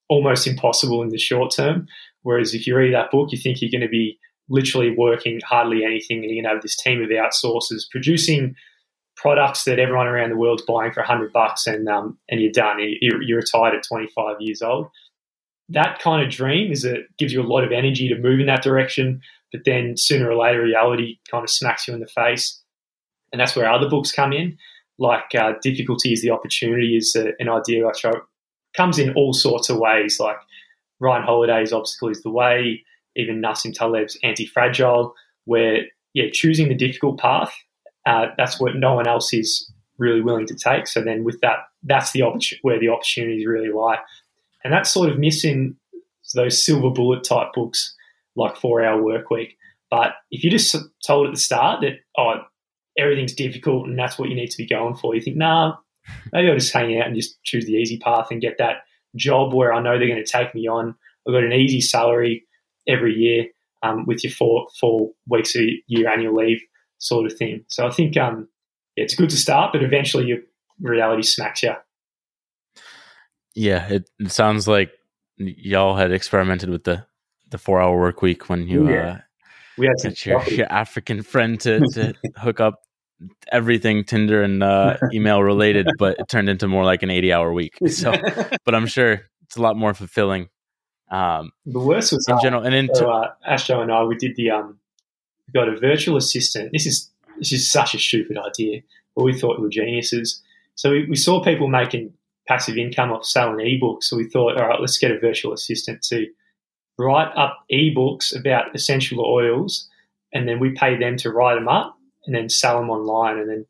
[0.09, 1.87] almost impossible in the short term.
[2.23, 4.19] Whereas if you read that book, you think you're going to be
[4.49, 8.55] literally working hardly anything and you're going to have this team of outsourcers producing
[9.17, 12.77] products that everyone around the world's buying for 100 bucks and, um, and you're done.
[13.01, 14.89] You're, you're retired at 25 years old.
[15.69, 18.47] That kind of dream is it gives you a lot of energy to move in
[18.47, 19.21] that direction,
[19.53, 22.61] but then sooner or later reality kind of smacks you in the face.
[23.33, 24.59] And that's where other books come in
[24.99, 28.13] like uh, difficulty is the opportunity is a, an idea I throw
[28.77, 30.19] comes in all sorts of ways.
[30.19, 30.37] Like
[31.01, 32.83] Ryan Holiday's obstacle is the way,
[33.17, 35.83] even Nassim Taleb's anti-fragile, where
[36.15, 37.53] yeah, choosing the difficult path,
[38.07, 40.87] uh, that's what no one else is really willing to take.
[40.87, 43.99] So then with that, that's the opportunity where the opportunities really lie,
[44.65, 45.77] and that's sort of missing
[46.35, 47.95] those silver bullet type books
[48.37, 49.57] like Four Hour Work Week.
[49.91, 50.75] But if you just
[51.07, 52.43] told at the start that oh
[52.99, 55.15] everything's difficult and that's what you need to be going for.
[55.15, 55.77] You think, nah,
[56.33, 58.83] maybe I'll just hang out and just choose the easy path and get that
[59.17, 60.95] job where I know they're going to take me on.
[61.27, 62.45] I've got an easy salary
[62.89, 63.47] every year
[63.83, 66.61] um, with your four four weeks a year annual leave
[66.99, 67.65] sort of thing.
[67.69, 68.49] So I think um,
[68.97, 70.39] yeah, it's good to start, but eventually your
[70.81, 71.75] reality smacks you.
[73.55, 74.91] Yeah, it, it sounds like
[75.37, 77.07] y'all had experimented with the
[77.51, 79.13] the four hour work week when you yeah.
[79.13, 79.19] uh,
[79.79, 82.81] we had get your, your African friend to, to hook up
[83.51, 87.53] everything Tinder and uh, email related, but it turned into more like an 80 hour
[87.53, 87.79] week.
[87.89, 88.13] So,
[88.65, 90.49] but I'm sure it's a lot more fulfilling.
[91.11, 94.35] Um, the worst was in general, and in so, uh, Ashto and I, we did
[94.35, 94.79] the um,
[95.47, 96.71] we got a virtual assistant.
[96.73, 98.81] This is this is such a stupid idea,
[99.15, 100.43] but we thought we were geniuses.
[100.75, 102.15] So we, we saw people making
[102.49, 104.05] passive income off selling ebooks.
[104.05, 106.27] So we thought, all right, let's get a virtual assistant to
[106.99, 109.89] write up ebooks about essential oils,
[110.33, 113.39] and then we pay them to write them up and then sell them online.
[113.39, 113.67] And then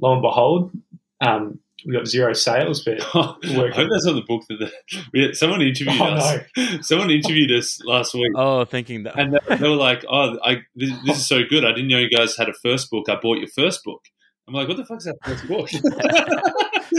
[0.00, 0.70] lo and behold,
[1.20, 4.70] um, we got zero sales, but oh, I hope that's not the book that
[5.12, 6.38] the, someone interviewed oh, us.
[6.56, 6.78] No.
[6.80, 8.32] Someone interviewed us last week.
[8.34, 11.64] Oh, thinking that, and they, they were like, "Oh, I, this, this, is so good.
[11.64, 13.08] I didn't know you guys had a first book.
[13.08, 14.02] I bought your first book."
[14.48, 15.68] I'm like, "What the fuck's that first book?"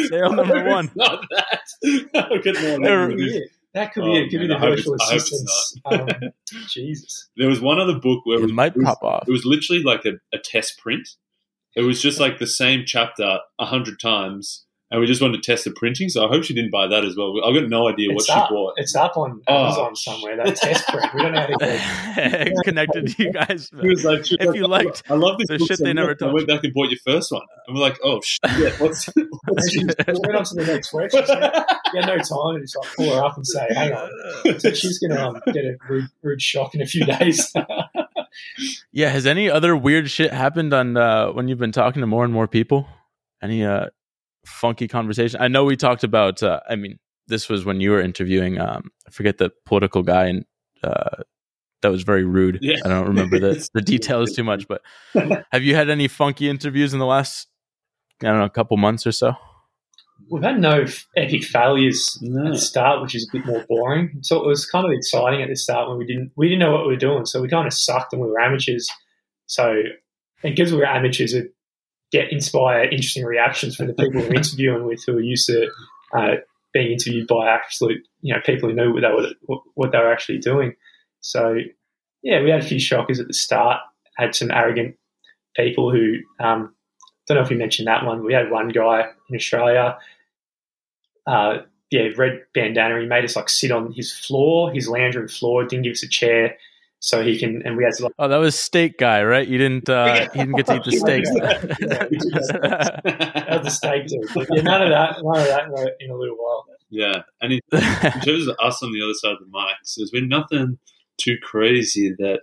[0.06, 0.92] Sale number one.
[0.96, 1.62] not that.
[3.74, 4.32] That could be oh, it.
[4.32, 5.80] Give me the virtual assistants.
[5.86, 6.08] Um,
[6.68, 7.30] Jesus.
[7.38, 9.28] There was one other book where it, it was, might it was, pop off.
[9.28, 11.08] It was literally like a, a test print.
[11.76, 15.52] It was just like the same chapter a hundred times, and we just wanted to
[15.52, 16.08] test the printing.
[16.08, 17.34] So I hope she didn't buy that as well.
[17.44, 18.48] I've got no idea it's what up.
[18.48, 18.74] she bought.
[18.78, 19.66] It's up on oh.
[19.66, 20.38] Amazon somewhere.
[20.38, 21.14] That test print.
[21.14, 21.56] We don't know how to
[22.16, 23.70] get connected to you guys.
[23.82, 25.94] He was like, if like, you liked, I love this the book shit so they
[25.94, 26.32] never told.
[26.32, 28.42] I went back and bought your first one, and we're like, oh shit,
[28.80, 29.10] what's,
[29.48, 31.22] what's she, we went on to the next question.
[31.94, 34.60] We had no time to just like pull her up and say, hang on.
[34.60, 37.54] So she's going to um, get a rude, rude shock in a few days.
[38.92, 39.10] yeah.
[39.10, 42.34] Has any other weird shit happened on uh, when you've been talking to more and
[42.34, 42.88] more people?
[43.42, 43.88] Any uh,
[44.48, 45.40] funky conversation.
[45.42, 46.42] I know we talked about.
[46.42, 48.60] Uh, I mean, this was when you were interviewing.
[48.60, 50.46] Um, I forget the political guy, and
[50.84, 51.24] uh,
[51.82, 52.60] that was very rude.
[52.62, 52.78] Yeah.
[52.84, 54.68] I don't remember the the details too much.
[54.68, 54.82] But
[55.52, 57.48] have you had any funky interviews in the last?
[58.22, 59.34] I don't know, a couple months or so.
[60.32, 60.86] We've had no
[61.16, 62.48] epic failures no.
[62.48, 64.18] at the start, which is a bit more boring.
[64.24, 66.72] So it was kind of exciting at the start when we didn't we didn't know
[66.72, 68.90] what we were doing, so we kind of sucked and we were amateurs.
[69.46, 69.84] So
[70.42, 71.54] because we were amateurs, it
[72.12, 75.70] get inspire interesting reactions from the people we're interviewing with who are used to
[76.16, 76.36] uh,
[76.74, 79.10] being interviewed by absolute you know people who know what they
[79.48, 80.74] were what they were actually doing.
[81.22, 81.58] So
[82.24, 83.82] yeah, we had a few shockers at the start.
[84.18, 84.96] Had some arrogant
[85.56, 86.74] people who um,
[87.28, 88.24] don't know if we mentioned that one.
[88.24, 89.98] We had one guy in Australia.
[91.26, 91.60] Uh,
[91.92, 93.00] yeah, red bandana.
[93.00, 95.66] He made us like sit on his floor, his lounge room floor.
[95.66, 96.58] Didn't give us a chair
[97.00, 98.14] so he can, and we had to like.
[98.18, 99.48] Oh, that was steak guy, right?
[99.48, 99.90] You didn't.
[99.90, 101.30] Uh, he didn't get to eat the steaks.
[101.30, 104.22] that was the steak too.
[104.34, 105.18] But yeah, none of that.
[105.22, 106.66] None of that in a, in a little while.
[106.90, 110.12] Yeah, and in, in terms of us on the other side of the mics, there's
[110.12, 110.80] been nothing
[111.18, 112.42] too crazy that.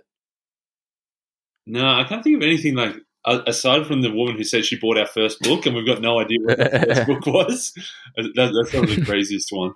[1.67, 2.95] No, I can't think of anything like
[3.25, 6.19] aside from the woman who said she bought our first book, and we've got no
[6.19, 7.73] idea what that first book was.
[8.15, 9.73] That, that's probably the craziest one.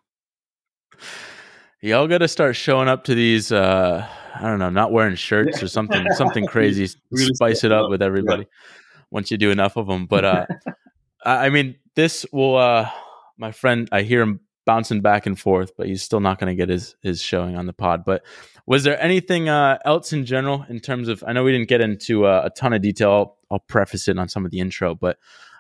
[1.81, 3.53] Y'all got to start showing up to these.
[3.53, 4.05] Uh,
[4.35, 6.87] I don't know, not wearing shirts or something, something crazy.
[7.13, 9.01] Spice it up with everybody yeah.
[9.11, 10.05] once you do enough of them.
[10.05, 10.45] But uh,
[11.25, 12.57] I mean, this will.
[12.57, 12.89] Uh,
[13.37, 16.55] my friend, I hear him bouncing back and forth, but he's still not going to
[16.55, 18.03] get his his showing on the pod.
[18.03, 18.25] But
[18.65, 21.23] was there anything uh, else in general in terms of?
[21.25, 23.11] I know we didn't get into uh, a ton of detail.
[23.11, 25.17] I'll, I'll, preface it on some of the intro, but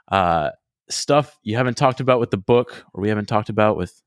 [0.09, 0.49] uh,
[0.89, 4.01] stuff you haven't talked about with the book, or we haven't talked about with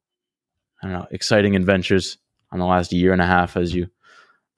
[0.82, 2.18] I don't know exciting adventures
[2.50, 3.88] on the last year and a half as you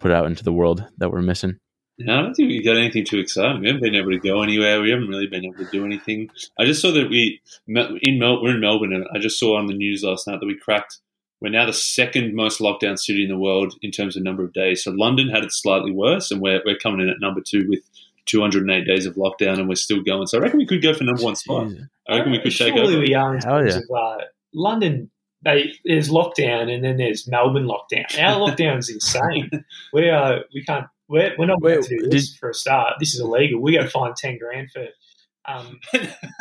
[0.01, 1.59] put out into the world that we're missing.
[1.99, 3.61] No, I don't think we got anything too exciting.
[3.61, 4.81] We haven't been able to go anywhere.
[4.81, 6.29] We haven't really been able to do anything.
[6.59, 9.67] I just saw that we in Mel, we're in Melbourne, and I just saw on
[9.67, 10.99] the news last night that we cracked.
[11.41, 14.53] We're now the second most lockdown city in the world in terms of number of
[14.53, 14.83] days.
[14.83, 17.81] So London had it slightly worse, and we're we're coming in at number two with
[18.27, 20.27] 208 days of lockdown, and we're still going.
[20.27, 21.69] So I reckon we could go for number one spot.
[22.09, 22.99] I reckon we could take over.
[22.99, 23.81] we are in terms yeah.
[23.97, 25.11] of uh, London
[25.45, 28.07] they, there's lockdown and then there's Melbourne lockdown.
[28.19, 29.51] Our lockdown's insane.
[29.93, 32.95] We are we can't we're, we're not going to do this did, for a start.
[32.99, 33.61] This is illegal.
[33.61, 34.87] We got to find ten grand for
[35.47, 35.79] um,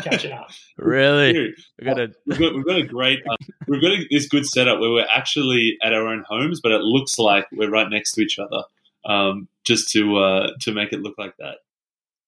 [0.02, 0.50] catching up.
[0.78, 1.54] Really?
[1.80, 3.38] we got a we've got, we've got a great um,
[3.68, 6.82] we've got a, this good setup where we're actually at our own homes, but it
[6.82, 8.64] looks like we're right next to each other.
[9.06, 11.58] Um, just to uh, to make it look like that.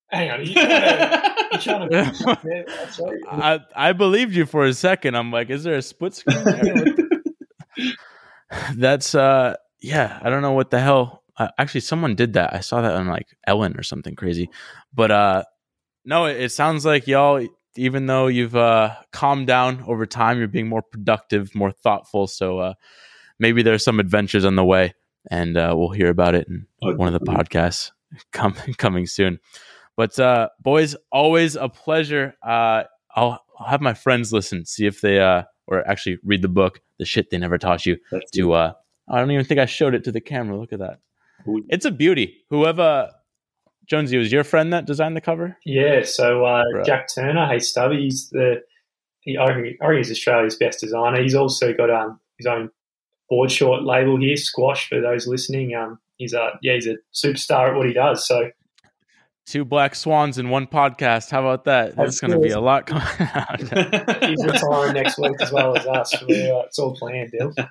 [0.10, 5.16] Hang on, you trying trying to I, I believed you for a second.
[5.16, 6.95] I'm like, is there a split screen?
[8.76, 10.20] That's uh, yeah.
[10.22, 11.24] I don't know what the hell.
[11.38, 12.53] Uh, actually, someone did that.
[12.53, 14.49] I saw that on like Ellen or something crazy.
[14.93, 15.43] But uh,
[16.06, 17.45] no, it, it sounds like y'all.
[17.78, 22.28] Even though you've uh, calmed down over time, you're being more productive, more thoughtful.
[22.28, 22.74] So uh,
[23.38, 24.93] maybe there's some adventures on the way,
[25.30, 27.91] and uh, we'll hear about it in one of the podcasts
[28.78, 29.39] coming soon.
[29.98, 32.36] But uh, boys, always a pleasure.
[32.43, 32.84] Uh,
[33.16, 36.82] I'll, I'll, have my friends listen, see if they uh, or actually read the book,
[37.00, 37.98] the shit they never taught you.
[38.12, 38.74] That's to uh,
[39.10, 40.58] I don't even think I showed it to the camera.
[40.58, 41.00] Look at that.
[41.70, 42.43] It's a beauty.
[42.50, 43.12] Whoever
[43.86, 45.58] Jonesy was your friend that designed the cover.
[45.66, 46.04] Yeah.
[46.04, 48.62] So uh, Jack Turner, hey Stubby, he's the
[49.22, 51.22] he, I think he's Australia's best designer.
[51.22, 52.70] He's also got um, his own
[53.30, 54.89] board short label here, Squash.
[54.89, 58.28] For those listening, um, he's a yeah, he's a superstar at what he does.
[58.28, 58.50] So
[59.46, 61.30] Two black swans in one podcast.
[61.30, 61.96] How about that?
[61.96, 63.60] That's, going to be a lot coming out.
[64.24, 66.14] He's retiring next week as well as us.
[66.16, 67.54] uh, it's all planned, Bill.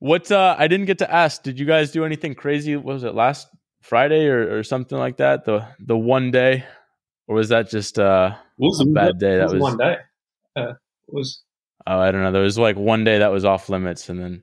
[0.00, 2.76] What uh, I didn't get to ask, did you guys do anything crazy?
[2.76, 3.48] was it last
[3.80, 5.44] Friday or, or something like that?
[5.44, 6.64] The the one day,
[7.26, 9.38] or was that just uh, was a bad day?
[9.38, 9.96] That was, one day.
[10.54, 10.74] Uh,
[11.08, 11.42] was
[11.86, 12.30] oh, I don't know.
[12.30, 14.42] There was like one day that was off limits, and then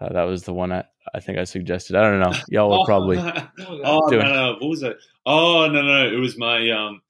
[0.00, 0.84] uh, that was the one I,
[1.14, 1.96] I think I suggested.
[1.96, 2.38] I don't know.
[2.48, 3.18] Y'all were probably.
[3.18, 4.22] oh doing...
[4.22, 4.96] no, no, what was it?
[5.24, 7.02] Oh no, no, it was my um,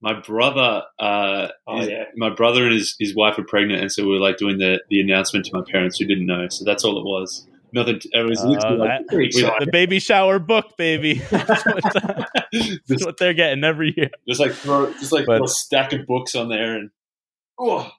[0.00, 0.82] my brother.
[0.98, 4.10] Uh, oh his, yeah, my brother and his his wife were pregnant, and so we
[4.10, 6.48] were like doing the the announcement to my parents who didn't know.
[6.48, 7.46] So that's all it was.
[7.74, 8.00] Nothing.
[8.12, 11.14] It was uh, like, the baby shower book, baby.
[11.30, 11.82] that's, what,
[12.86, 14.10] that's what they're getting every year.
[14.28, 16.90] Just like throw, just like but, a stack of books on there, and
[17.58, 17.90] oh,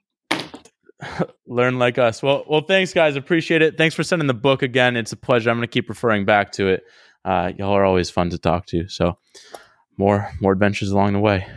[1.48, 2.24] learn like us.
[2.24, 3.16] Well, well, thanks, guys.
[3.16, 3.78] Appreciate it.
[3.78, 4.96] Thanks for sending the book again.
[4.96, 5.50] It's a pleasure.
[5.50, 6.84] I'm going to keep referring back to it.
[7.24, 8.88] Uh, y'all are always fun to talk to.
[8.88, 9.18] So,
[9.98, 11.48] more more adventures along the way.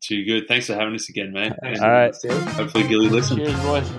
[0.00, 0.48] Too good.
[0.48, 1.56] Thanks for having us again, man.
[1.62, 2.14] All right.
[2.24, 3.40] Hopefully, Gilly listens.
[3.40, 3.90] Cheers, boys.